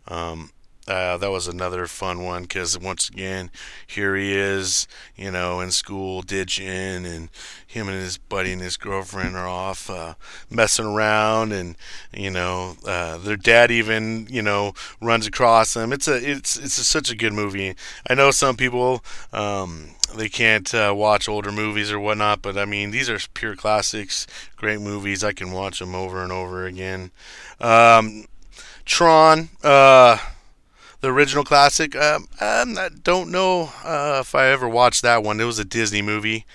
Um, 0.07 0.51
uh, 0.87 1.17
that 1.17 1.29
was 1.29 1.47
another 1.47 1.85
fun 1.85 2.23
one 2.23 2.43
because 2.43 2.79
once 2.79 3.09
again, 3.09 3.51
here 3.85 4.15
he 4.15 4.33
is, 4.33 4.87
you 5.17 5.29
know, 5.29 5.59
in 5.59 5.69
school 5.71 6.21
ditching, 6.21 7.05
and 7.05 7.29
him 7.65 7.89
and 7.89 8.01
his 8.01 8.17
buddy 8.17 8.53
and 8.53 8.61
his 8.61 8.77
girlfriend 8.77 9.35
are 9.35 9.47
off 9.47 9.89
uh, 9.89 10.13
messing 10.49 10.85
around, 10.85 11.51
and 11.51 11.75
you 12.13 12.31
know, 12.31 12.77
uh, 12.85 13.17
their 13.17 13.35
dad 13.35 13.69
even, 13.69 14.27
you 14.29 14.41
know, 14.41 14.73
runs 15.01 15.27
across 15.27 15.73
them. 15.73 15.91
It's 15.91 16.07
a, 16.07 16.15
it's, 16.15 16.55
it's 16.57 16.77
a, 16.77 16.85
such 16.85 17.11
a 17.11 17.15
good 17.15 17.33
movie. 17.33 17.75
I 18.09 18.13
know 18.13 18.31
some 18.31 18.55
people, 18.55 19.03
um, 19.33 19.89
they 20.15 20.29
can't 20.29 20.73
uh, 20.73 20.93
watch 20.95 21.27
older 21.27 21.51
movies 21.51 21.91
or 21.91 21.99
whatnot, 21.99 22.41
but 22.41 22.57
I 22.57 22.63
mean, 22.63 22.91
these 22.91 23.09
are 23.09 23.19
pure 23.33 23.57
classics, 23.57 24.25
great 24.55 24.79
movies. 24.79 25.21
I 25.21 25.33
can 25.33 25.51
watch 25.51 25.79
them 25.79 25.93
over 25.93 26.23
and 26.23 26.31
over 26.31 26.65
again. 26.65 27.11
Um, 27.59 28.25
Tron. 28.85 29.49
Uh, 29.61 30.17
the 31.07 31.13
original 31.13 31.45
classic. 31.45 31.95
Um, 31.95 32.27
I 32.41 32.89
don't 33.01 33.31
know 33.31 33.71
uh, 33.85 34.17
if 34.19 34.35
I 34.35 34.47
ever 34.47 34.67
watched 34.67 35.03
that 35.03 35.23
one. 35.23 35.39
It 35.39 35.45
was 35.45 35.57
a 35.57 35.63
Disney 35.63 36.01
movie. 36.01 36.45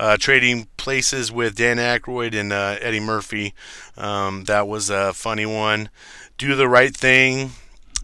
Uh, 0.00 0.16
trading 0.16 0.66
places 0.76 1.30
with 1.30 1.54
Dan 1.54 1.76
Aykroyd 1.76 2.34
and 2.34 2.52
uh, 2.52 2.76
Eddie 2.80 2.98
Murphy. 2.98 3.54
Um, 3.96 4.44
that 4.44 4.66
was 4.66 4.90
a 4.90 5.12
funny 5.12 5.46
one. 5.46 5.90
Do 6.38 6.56
the 6.56 6.66
right 6.66 6.96
thing. 6.96 7.52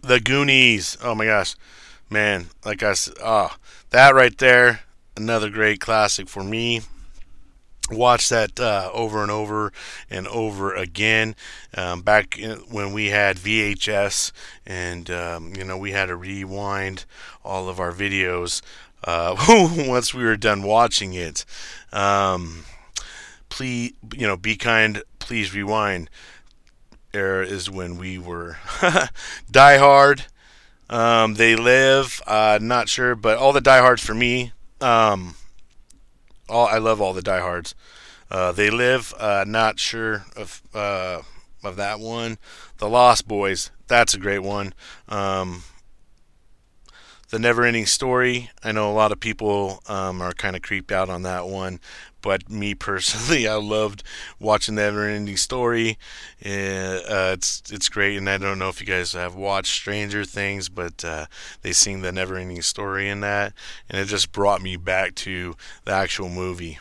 The 0.01 0.21
Goonies. 0.21 0.97
Oh 1.03 1.13
my 1.13 1.25
gosh, 1.25 1.55
man! 2.09 2.47
Like 2.63 2.83
I 2.83 2.93
said, 2.93 3.15
oh, 3.21 3.57
that 3.89 4.15
right 4.15 4.37
there, 4.37 4.81
another 5.17 5.49
great 5.49 5.81
classic 5.81 6.29
for 6.29 6.43
me 6.43 6.83
watch 7.91 8.29
that 8.29 8.59
uh, 8.59 8.89
over 8.93 9.21
and 9.21 9.31
over 9.31 9.71
and 10.09 10.27
over 10.27 10.73
again. 10.73 11.35
Um, 11.75 12.01
back 12.01 12.37
in, 12.37 12.57
when 12.69 12.93
we 12.93 13.07
had 13.07 13.37
VHS, 13.37 14.31
and 14.65 15.09
um, 15.09 15.53
you 15.55 15.63
know 15.63 15.77
we 15.77 15.91
had 15.91 16.07
to 16.07 16.15
rewind 16.15 17.05
all 17.43 17.69
of 17.69 17.79
our 17.79 17.91
videos 17.91 18.61
uh, 19.03 19.35
once 19.87 20.13
we 20.13 20.23
were 20.23 20.37
done 20.37 20.63
watching 20.63 21.13
it. 21.13 21.45
Um, 21.91 22.65
please, 23.49 23.93
you 24.15 24.27
know, 24.27 24.37
be 24.37 24.55
kind. 24.55 25.03
Please 25.19 25.53
rewind. 25.53 26.09
Era 27.13 27.45
is 27.45 27.69
when 27.69 27.97
we 27.97 28.17
were 28.17 28.57
Die 29.51 29.77
Hard. 29.77 30.25
Um, 30.89 31.35
they 31.35 31.55
live. 31.55 32.21
Uh, 32.27 32.59
not 32.61 32.89
sure, 32.89 33.15
but 33.15 33.37
all 33.37 33.53
the 33.53 33.61
Die 33.61 33.79
Hards 33.79 34.03
for 34.03 34.13
me. 34.13 34.53
All 36.49 36.67
I 36.67 36.77
love 36.77 37.01
all 37.01 37.13
the 37.13 37.21
diehards. 37.21 37.75
Uh, 38.29 38.51
they 38.51 38.69
live. 38.69 39.13
Uh, 39.17 39.45
not 39.47 39.79
sure 39.79 40.25
of 40.35 40.61
uh, 40.73 41.21
of 41.63 41.75
that 41.75 41.99
one. 41.99 42.37
The 42.77 42.89
Lost 42.89 43.27
Boys. 43.27 43.71
That's 43.87 44.13
a 44.13 44.19
great 44.19 44.39
one. 44.39 44.73
Um, 45.07 45.63
the 47.29 47.39
Never 47.39 47.63
Ending 47.63 47.85
Story. 47.85 48.49
I 48.63 48.71
know 48.71 48.89
a 48.89 48.93
lot 48.93 49.11
of 49.11 49.19
people 49.19 49.81
um, 49.87 50.21
are 50.21 50.31
kind 50.31 50.55
of 50.55 50.61
creeped 50.61 50.91
out 50.91 51.09
on 51.09 51.23
that 51.23 51.47
one, 51.47 51.79
but 52.21 52.49
me 52.49 52.73
personally, 52.73 53.47
I 53.49 53.55
loved 53.55 54.03
watching 54.39 54.75
the 54.75 54.83
Never 54.83 55.07
Ending 55.07 55.37
Story. 55.37 55.97
Uh, 56.43 57.33
it's 57.33 57.63
it's 57.69 57.89
great, 57.89 58.17
and 58.17 58.29
I 58.29 58.37
don't 58.37 58.59
know 58.59 58.69
if 58.69 58.79
you 58.79 58.87
guys 58.87 59.13
have 59.13 59.35
watched 59.35 59.73
Stranger 59.73 60.23
Things, 60.23 60.69
but 60.69 61.03
uh, 61.03 61.25
they 61.61 61.73
sing 61.73 62.01
the 62.01 62.11
Never 62.11 62.37
Ending 62.37 62.61
Story 62.61 63.09
in 63.09 63.19
that, 63.21 63.53
and 63.89 63.99
it 63.99 64.05
just 64.05 64.31
brought 64.31 64.61
me 64.61 64.77
back 64.77 65.15
to 65.15 65.55
the 65.83 65.91
actual 65.91 66.29
movie. 66.29 66.79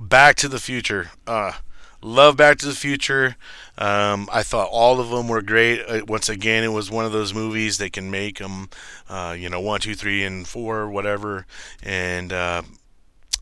Back 0.00 0.36
to 0.36 0.48
the 0.48 0.60
Future. 0.60 1.10
Uh, 1.26 1.52
love 2.02 2.36
Back 2.36 2.58
to 2.58 2.66
the 2.66 2.74
Future. 2.74 3.36
Um, 3.78 4.28
I 4.32 4.42
thought 4.42 4.68
all 4.70 5.00
of 5.00 5.10
them 5.10 5.28
were 5.28 5.42
great. 5.42 5.82
Uh, 5.86 6.04
once 6.06 6.28
again, 6.28 6.64
it 6.64 6.72
was 6.72 6.90
one 6.90 7.04
of 7.04 7.12
those 7.12 7.34
movies 7.34 7.78
that 7.78 7.92
can 7.92 8.10
make 8.10 8.38
them, 8.38 8.68
uh, 9.08 9.36
you 9.38 9.48
know, 9.48 9.60
one, 9.60 9.80
two, 9.80 9.94
three, 9.94 10.24
and 10.24 10.46
four, 10.46 10.88
whatever. 10.88 11.46
And 11.82 12.32
uh, 12.32 12.62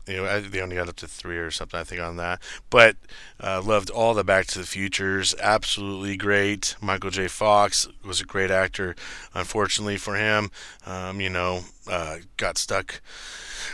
you 0.07 0.17
know, 0.17 0.25
I, 0.25 0.39
they 0.39 0.61
only 0.61 0.75
got 0.75 0.89
up 0.89 0.95
to 0.97 1.07
three 1.07 1.37
or 1.37 1.51
something, 1.51 1.79
I 1.79 1.83
think, 1.83 2.01
on 2.01 2.17
that. 2.17 2.41
But 2.69 2.95
uh, 3.41 3.61
loved 3.61 3.89
all 3.89 4.13
the 4.13 4.23
Back 4.23 4.45
to 4.47 4.59
the 4.59 4.65
Futures. 4.65 5.33
Absolutely 5.41 6.15
great. 6.15 6.75
Michael 6.81 7.09
J. 7.09 7.27
Fox 7.27 7.87
was 8.05 8.21
a 8.21 8.25
great 8.25 8.51
actor. 8.51 8.95
Unfortunately 9.33 9.97
for 9.97 10.15
him, 10.15 10.51
um, 10.85 11.19
you 11.19 11.29
know, 11.29 11.61
uh, 11.89 12.17
got 12.37 12.57
stuck 12.57 13.01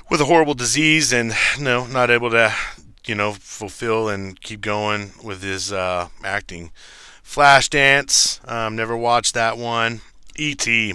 with 0.10 0.22
a 0.22 0.26
horrible 0.26 0.54
disease 0.54 1.12
and 1.12 1.34
no, 1.60 1.86
not 1.86 2.10
able 2.10 2.30
to 2.32 2.54
you 3.06 3.16
know, 3.16 3.34
fulfill 3.34 4.10
and 4.10 4.40
keep 4.42 4.62
going 4.62 5.12
with 5.24 5.42
his 5.44 5.72
uh, 5.72 6.10
acting. 6.24 6.72
Flashdance, 7.24 8.46
um, 8.50 8.76
never 8.76 8.96
watched 8.98 9.34
that 9.34 9.58
one. 9.58 10.02
E.T. 10.36 10.94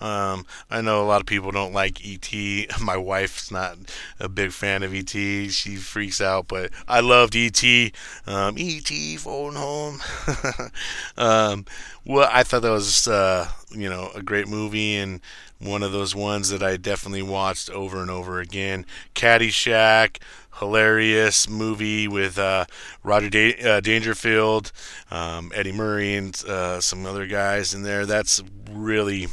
Um, 0.00 0.44
I 0.70 0.80
know 0.82 1.02
a 1.02 1.06
lot 1.06 1.20
of 1.20 1.26
people 1.26 1.50
don't 1.50 1.72
like 1.72 2.04
E.T. 2.04 2.68
My 2.82 2.96
wife's 2.96 3.50
not 3.50 3.78
a 4.20 4.28
big 4.28 4.52
fan 4.52 4.82
of 4.82 4.94
E.T. 4.94 5.48
She 5.48 5.76
freaks 5.76 6.20
out, 6.20 6.48
but 6.48 6.70
I 6.86 7.00
loved 7.00 7.34
E.T. 7.34 7.92
Um, 8.26 8.58
E.T. 8.58 9.16
phone 9.16 9.54
home. 9.54 10.00
um, 11.16 11.64
well, 12.04 12.28
I 12.30 12.42
thought 12.42 12.62
that 12.62 12.70
was, 12.70 13.08
uh, 13.08 13.48
you 13.70 13.88
know, 13.88 14.10
a 14.14 14.22
great 14.22 14.48
movie 14.48 14.96
and 14.96 15.20
one 15.58 15.82
of 15.82 15.92
those 15.92 16.14
ones 16.14 16.50
that 16.50 16.62
I 16.62 16.76
definitely 16.76 17.22
watched 17.22 17.70
over 17.70 18.02
and 18.02 18.10
over 18.10 18.40
again. 18.40 18.84
Caddyshack, 19.14 20.18
hilarious 20.60 21.48
movie 21.48 22.06
with 22.08 22.38
uh, 22.38 22.64
Roger 23.02 23.28
da- 23.28 23.62
uh, 23.62 23.80
Dangerfield, 23.80 24.72
um, 25.10 25.52
Eddie 25.54 25.72
Murray, 25.72 26.14
and 26.14 26.40
uh, 26.46 26.80
some 26.80 27.06
other 27.06 27.26
guys 27.26 27.74
in 27.74 27.82
there. 27.82 28.06
That's 28.06 28.42
really 28.70 29.28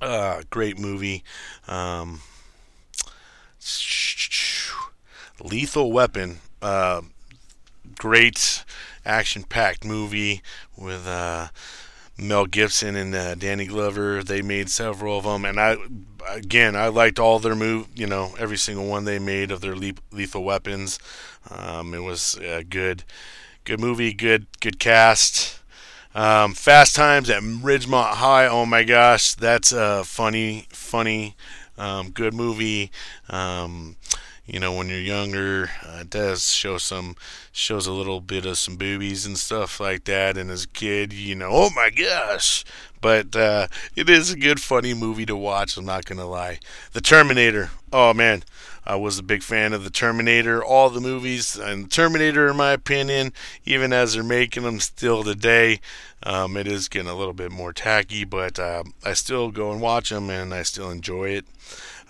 uh, 0.00 0.42
great 0.50 0.78
movie. 0.78 1.22
Um, 1.68 2.20
Lethal 5.42 5.92
Weapon, 5.92 6.38
uh, 6.62 7.02
great 7.98 8.64
action-packed 9.04 9.84
movie 9.84 10.42
with 10.76 11.06
uh, 11.06 11.48
Mel 12.18 12.46
Gibson 12.46 12.96
and 12.96 13.40
Danny 13.40 13.66
Glover. 13.66 14.22
They 14.22 14.42
made 14.42 14.68
several 14.70 15.18
of 15.18 15.24
them, 15.24 15.44
and 15.44 15.58
I 15.58 15.76
again 16.34 16.76
I 16.76 16.88
liked 16.88 17.18
all 17.18 17.38
their 17.38 17.54
move. 17.54 17.88
You 17.94 18.06
know, 18.06 18.34
every 18.38 18.58
single 18.58 18.86
one 18.86 19.04
they 19.04 19.18
made 19.18 19.50
of 19.50 19.60
their 19.60 19.76
le- 19.76 19.92
lethal 20.12 20.44
weapons. 20.44 20.98
Um, 21.50 21.94
it 21.94 22.00
was 22.02 22.36
a 22.36 22.64
good, 22.64 23.04
good 23.64 23.80
movie, 23.80 24.12
good 24.12 24.46
good 24.60 24.78
cast. 24.78 25.60
Um, 26.14 26.54
Fast 26.54 26.96
Times 26.96 27.30
at 27.30 27.42
Ridgemont 27.42 28.14
High. 28.14 28.46
Oh 28.46 28.66
my 28.66 28.82
gosh, 28.82 29.34
that's 29.34 29.72
a 29.72 30.04
funny, 30.04 30.66
funny, 30.70 31.36
um, 31.78 32.10
good 32.10 32.34
movie. 32.34 32.90
Um, 33.28 33.96
you 34.46 34.58
know, 34.58 34.72
when 34.74 34.88
you're 34.88 34.98
younger, 34.98 35.70
uh, 35.86 35.98
it 36.00 36.10
does 36.10 36.52
show 36.52 36.78
some 36.78 37.14
shows 37.52 37.86
a 37.86 37.92
little 37.92 38.20
bit 38.20 38.46
of 38.46 38.58
some 38.58 38.76
boobies 38.76 39.24
and 39.24 39.38
stuff 39.38 39.78
like 39.78 40.04
that. 40.04 40.36
And 40.36 40.50
as 40.50 40.64
a 40.64 40.68
kid, 40.68 41.12
you 41.12 41.36
know, 41.36 41.50
oh 41.52 41.70
my 41.70 41.90
gosh! 41.90 42.64
But 43.00 43.34
uh, 43.34 43.68
it 43.96 44.10
is 44.10 44.30
a 44.30 44.36
good, 44.36 44.60
funny 44.60 44.94
movie 44.94 45.26
to 45.26 45.36
watch. 45.36 45.76
I'm 45.76 45.84
not 45.84 46.04
gonna 46.04 46.26
lie. 46.26 46.58
The 46.92 47.00
Terminator. 47.00 47.70
Oh 47.92 48.12
man, 48.14 48.44
I 48.84 48.96
was 48.96 49.18
a 49.18 49.22
big 49.22 49.42
fan 49.42 49.72
of 49.72 49.84
the 49.84 49.90
Terminator, 49.90 50.64
all 50.64 50.90
the 50.90 51.00
movies, 51.00 51.56
and 51.56 51.84
the 51.84 51.88
Terminator, 51.88 52.48
in 52.48 52.56
my 52.56 52.72
opinion, 52.72 53.32
even 53.64 53.92
as 53.92 54.14
they're 54.14 54.22
making 54.22 54.62
them 54.62 54.80
still 54.80 55.22
today, 55.22 55.80
um, 56.22 56.56
it 56.56 56.66
is 56.66 56.88
getting 56.88 57.08
a 57.08 57.14
little 57.14 57.32
bit 57.32 57.52
more 57.52 57.72
tacky, 57.72 58.24
but 58.24 58.58
uh, 58.58 58.84
I 59.04 59.12
still 59.12 59.50
go 59.50 59.72
and 59.72 59.80
watch 59.80 60.10
them, 60.10 60.30
and 60.30 60.52
I 60.52 60.62
still 60.62 60.90
enjoy 60.90 61.30
it. 61.30 61.46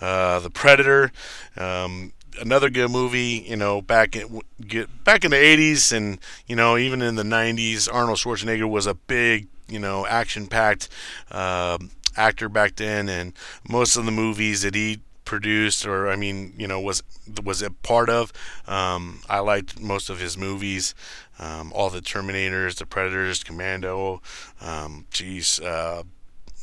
Uh, 0.00 0.40
the 0.40 0.50
Predator, 0.50 1.12
um, 1.56 2.12
another 2.40 2.70
good 2.70 2.90
movie. 2.90 3.44
You 3.46 3.56
know, 3.56 3.80
back 3.80 4.16
in 4.16 4.40
get 4.66 5.04
back 5.04 5.24
in 5.24 5.30
the 5.30 5.36
'80s, 5.36 5.92
and 5.92 6.18
you 6.46 6.56
know, 6.56 6.76
even 6.76 7.02
in 7.02 7.16
the 7.16 7.22
'90s, 7.22 7.88
Arnold 7.92 8.18
Schwarzenegger 8.18 8.68
was 8.68 8.86
a 8.86 8.94
big, 8.94 9.48
you 9.68 9.78
know, 9.78 10.06
action-packed 10.06 10.88
uh, 11.30 11.78
actor 12.16 12.48
back 12.48 12.76
then, 12.76 13.08
and 13.08 13.32
most 13.68 13.96
of 13.96 14.04
the 14.04 14.12
movies 14.12 14.62
that 14.62 14.74
he 14.74 15.00
produced 15.30 15.86
or 15.86 16.10
I 16.10 16.16
mean 16.16 16.52
you 16.56 16.66
know 16.66 16.80
was 16.80 17.04
was 17.44 17.62
a 17.62 17.70
part 17.70 18.10
of 18.10 18.32
um, 18.66 19.20
I 19.28 19.38
liked 19.38 19.80
most 19.80 20.10
of 20.10 20.18
his 20.18 20.36
movies. 20.36 20.92
Um, 21.38 21.72
all 21.72 21.88
the 21.88 22.00
Terminators 22.00 22.74
the 22.76 22.84
Predators 22.84 23.44
Commando 23.44 24.20
um, 24.60 25.06
geez 25.12 25.60
uh, 25.60 26.02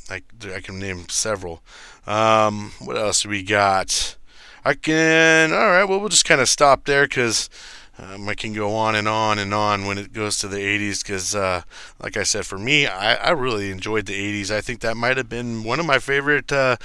I, 0.10 0.22
I 0.54 0.60
can 0.60 0.80
name 0.80 1.08
several. 1.08 1.62
Um, 2.06 2.74
what 2.80 2.98
else 2.98 3.26
we 3.26 3.42
got 3.42 4.17
I 4.68 4.74
can 4.74 5.54
all 5.54 5.70
right 5.70 5.86
well 5.86 6.02
we'll 6.02 6.10
just 6.10 6.26
kind 6.26 6.42
of 6.42 6.50
stop 6.50 6.84
there 6.84 7.06
because 7.06 7.50
um, 8.00 8.28
I 8.28 8.36
can 8.36 8.52
go 8.52 8.76
on 8.76 8.96
and 8.96 9.08
on 9.08 9.40
and 9.40 9.54
on 9.54 9.86
when 9.86 9.98
it 9.98 10.12
goes 10.12 10.38
to 10.40 10.48
the 10.48 10.58
80s 10.58 11.02
because, 11.02 11.34
uh, 11.34 11.64
like 12.00 12.16
I 12.16 12.22
said, 12.22 12.46
for 12.46 12.60
me, 12.60 12.86
I, 12.86 13.16
I, 13.16 13.32
really 13.32 13.72
enjoyed 13.72 14.06
the 14.06 14.14
80s. 14.14 14.52
I 14.52 14.62
think 14.62 14.82
that 14.82 14.96
might 14.96 15.18
have 15.18 15.30
been 15.30 15.64
one 15.64 15.80
of 15.80 15.88
my 15.88 15.98
favorite 15.98 16.52
uh, 16.52 16.78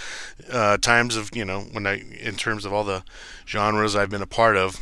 uh, 0.50 0.78
times 0.78 1.14
of, 1.16 1.28
you 1.34 1.44
know, 1.44 1.66
when 1.72 1.86
I, 1.86 2.00
in 2.18 2.36
terms 2.36 2.64
of 2.64 2.72
all 2.72 2.84
the 2.84 3.04
genres 3.46 3.94
I've 3.94 4.08
been 4.08 4.22
a 4.22 4.26
part 4.26 4.56
of. 4.56 4.80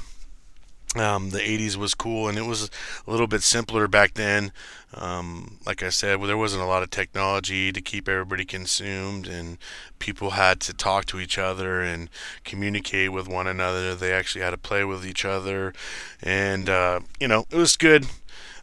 Um, 0.96 1.30
the 1.30 1.38
80s 1.38 1.76
was 1.76 1.94
cool 1.94 2.28
and 2.28 2.36
it 2.36 2.46
was 2.46 2.68
a 3.06 3.10
little 3.10 3.28
bit 3.28 3.42
simpler 3.42 3.86
back 3.86 4.14
then. 4.14 4.50
Um, 4.92 5.58
like 5.64 5.84
I 5.84 5.88
said, 5.88 6.18
well, 6.18 6.26
there 6.26 6.36
wasn't 6.36 6.64
a 6.64 6.66
lot 6.66 6.82
of 6.82 6.90
technology 6.90 7.70
to 7.70 7.80
keep 7.80 8.08
everybody 8.08 8.44
consumed, 8.44 9.28
and 9.28 9.56
people 10.00 10.30
had 10.30 10.58
to 10.62 10.74
talk 10.74 11.04
to 11.06 11.20
each 11.20 11.38
other 11.38 11.80
and 11.80 12.10
communicate 12.42 13.12
with 13.12 13.28
one 13.28 13.46
another. 13.46 13.94
They 13.94 14.12
actually 14.12 14.42
had 14.42 14.50
to 14.50 14.58
play 14.58 14.84
with 14.84 15.06
each 15.06 15.24
other, 15.24 15.72
and 16.20 16.68
uh, 16.68 17.00
you 17.20 17.28
know, 17.28 17.46
it 17.50 17.56
was 17.56 17.76
good, 17.76 18.06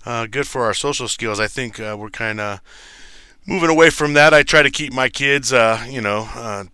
uh, 0.06 0.28
good 0.28 0.48
for 0.48 0.64
our 0.64 0.74
social 0.74 1.08
skills. 1.08 1.40
I 1.40 1.48
think 1.48 1.80
uh, 1.80 1.96
we're 1.98 2.10
kind 2.10 2.42
of 2.42 2.60
moving 3.46 3.70
away 3.70 3.90
from 3.90 4.14
that. 4.16 4.34
I 4.34 4.44
try 4.44 4.62
to 4.62 4.70
keep 4.70 4.92
my 4.92 5.08
kids, 5.08 5.54
uh, 5.54 5.86
you 5.90 6.02
know, 6.02 6.28
uh, 6.36 6.66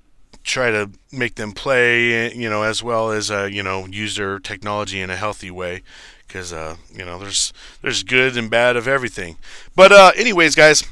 try 0.44 0.72
to 0.72 0.92
make 1.12 1.36
them 1.36 1.52
play, 1.52 2.34
you 2.34 2.50
know, 2.50 2.64
as 2.64 2.84
well 2.84 3.12
as 3.12 3.32
uh, 3.32 3.50
you 3.52 3.64
know 3.64 3.86
use 3.86 4.16
their 4.16 4.40
technology 4.40 5.02
in 5.02 5.10
a 5.10 5.16
healthy 5.16 5.52
way, 5.52 5.84
because 6.28 6.54
uh, 6.54 6.76
you 6.94 7.06
know 7.06 7.20
there's 7.20 7.54
there's 7.82 8.04
good 8.04 8.38
and 8.38 8.50
bad 8.50 8.76
of 8.76 8.88
everything. 8.88 9.38
But 9.76 9.92
uh, 9.92 10.12
anyways, 10.16 10.56
guys, 10.56 10.84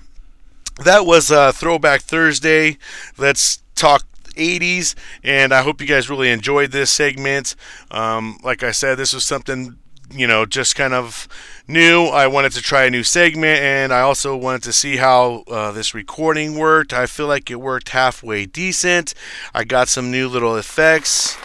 that 0.83 1.05
was 1.05 1.31
uh, 1.31 1.51
Throwback 1.51 2.01
Thursday. 2.01 2.77
Let's 3.17 3.61
talk 3.75 4.03
80s, 4.35 4.95
and 5.23 5.53
I 5.53 5.61
hope 5.61 5.81
you 5.81 5.87
guys 5.87 6.09
really 6.09 6.29
enjoyed 6.29 6.71
this 6.71 6.91
segment. 6.91 7.55
Um, 7.89 8.37
like 8.43 8.63
I 8.63 8.71
said, 8.71 8.95
this 8.95 9.13
was 9.13 9.23
something 9.23 9.77
you 10.13 10.27
know 10.27 10.45
just 10.45 10.75
kind 10.75 10.93
of 10.93 11.27
new. 11.67 12.05
I 12.05 12.27
wanted 12.27 12.51
to 12.53 12.61
try 12.61 12.83
a 12.83 12.89
new 12.89 13.03
segment, 13.03 13.61
and 13.61 13.93
I 13.93 14.01
also 14.01 14.35
wanted 14.35 14.63
to 14.63 14.73
see 14.73 14.97
how 14.97 15.43
uh, 15.47 15.71
this 15.71 15.93
recording 15.93 16.57
worked. 16.57 16.93
I 16.93 17.05
feel 17.05 17.27
like 17.27 17.49
it 17.49 17.61
worked 17.61 17.89
halfway 17.89 18.45
decent. 18.45 19.13
I 19.53 19.63
got 19.63 19.87
some 19.87 20.11
new 20.11 20.27
little 20.27 20.57
effects. 20.57 21.35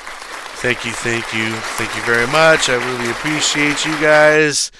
Thank 0.61 0.85
you, 0.85 0.93
thank 0.93 1.33
you, 1.35 1.53
thank 1.77 1.95
you 1.95 2.03
very 2.03 2.27
much. 2.27 2.69
I 2.69 2.77
really 2.77 3.11
appreciate 3.11 3.85
you 3.85 3.93
guys. 4.01 4.73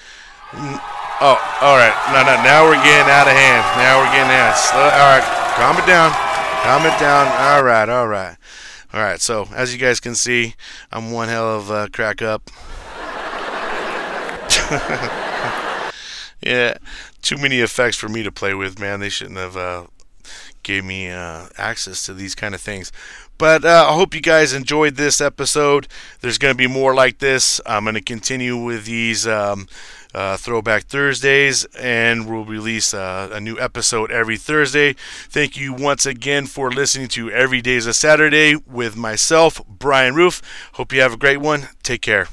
Oh, 1.19 1.33
all 1.61 1.77
right. 1.77 1.93
No, 2.13 2.21
no. 2.21 2.43
Now 2.43 2.65
we're 2.65 2.75
getting 2.83 3.09
out 3.09 3.27
of 3.27 3.33
hand. 3.33 3.65
Now 3.77 3.99
we're 3.99 4.11
getting 4.13 4.31
out. 4.31 4.55
Slow, 4.55 4.81
all 4.81 5.17
right. 5.17 5.23
Calm 5.55 5.75
it 5.77 5.87
down. 5.87 6.11
Calm 6.63 6.85
it 6.85 6.99
down. 6.99 7.27
All 7.41 7.63
right. 7.63 7.89
All 7.89 8.07
right. 8.07 8.37
All 8.93 9.01
right. 9.01 9.19
So 9.19 9.47
as 9.55 9.73
you 9.73 9.79
guys 9.79 9.99
can 9.99 10.13
see, 10.13 10.53
I'm 10.91 11.11
one 11.11 11.27
hell 11.29 11.57
of 11.57 11.71
a 11.71 11.89
crack 11.89 12.21
up. 12.21 12.51
yeah, 16.41 16.77
too 17.21 17.37
many 17.37 17.59
effects 17.59 17.97
for 17.97 18.09
me 18.09 18.23
to 18.23 18.31
play 18.31 18.53
with, 18.53 18.79
man. 18.79 18.99
They 18.99 19.09
shouldn't 19.09 19.37
have 19.37 19.57
uh, 19.57 19.85
gave 20.63 20.83
me 20.83 21.09
uh, 21.09 21.47
access 21.57 22.05
to 22.05 22.13
these 22.13 22.35
kind 22.35 22.53
of 22.53 22.61
things. 22.61 22.91
But 23.37 23.63
uh, 23.63 23.87
I 23.89 23.93
hope 23.93 24.15
you 24.15 24.21
guys 24.21 24.53
enjoyed 24.53 24.95
this 24.95 25.21
episode. 25.21 25.87
There's 26.21 26.37
going 26.37 26.53
to 26.53 26.57
be 26.57 26.67
more 26.67 26.93
like 26.95 27.19
this. 27.19 27.61
I'm 27.65 27.83
going 27.83 27.95
to 27.95 28.01
continue 28.01 28.57
with 28.57 28.85
these 28.85 29.27
um, 29.27 29.67
uh, 30.13 30.37
Throwback 30.37 30.83
Thursdays, 30.83 31.65
and 31.79 32.27
we'll 32.27 32.45
release 32.45 32.93
uh, 32.93 33.29
a 33.31 33.39
new 33.39 33.59
episode 33.59 34.11
every 34.11 34.37
Thursday. 34.37 34.93
Thank 35.29 35.55
you 35.55 35.73
once 35.73 36.05
again 36.05 36.47
for 36.47 36.71
listening 36.71 37.09
to 37.09 37.29
Every 37.29 37.61
Day 37.61 37.75
is 37.75 37.85
a 37.85 37.93
Saturday 37.93 38.55
with 38.55 38.95
myself, 38.97 39.61
Brian 39.67 40.15
Roof. 40.15 40.41
Hope 40.73 40.91
you 40.91 41.01
have 41.01 41.13
a 41.13 41.17
great 41.17 41.37
one. 41.37 41.69
Take 41.83 42.01
care. 42.01 42.27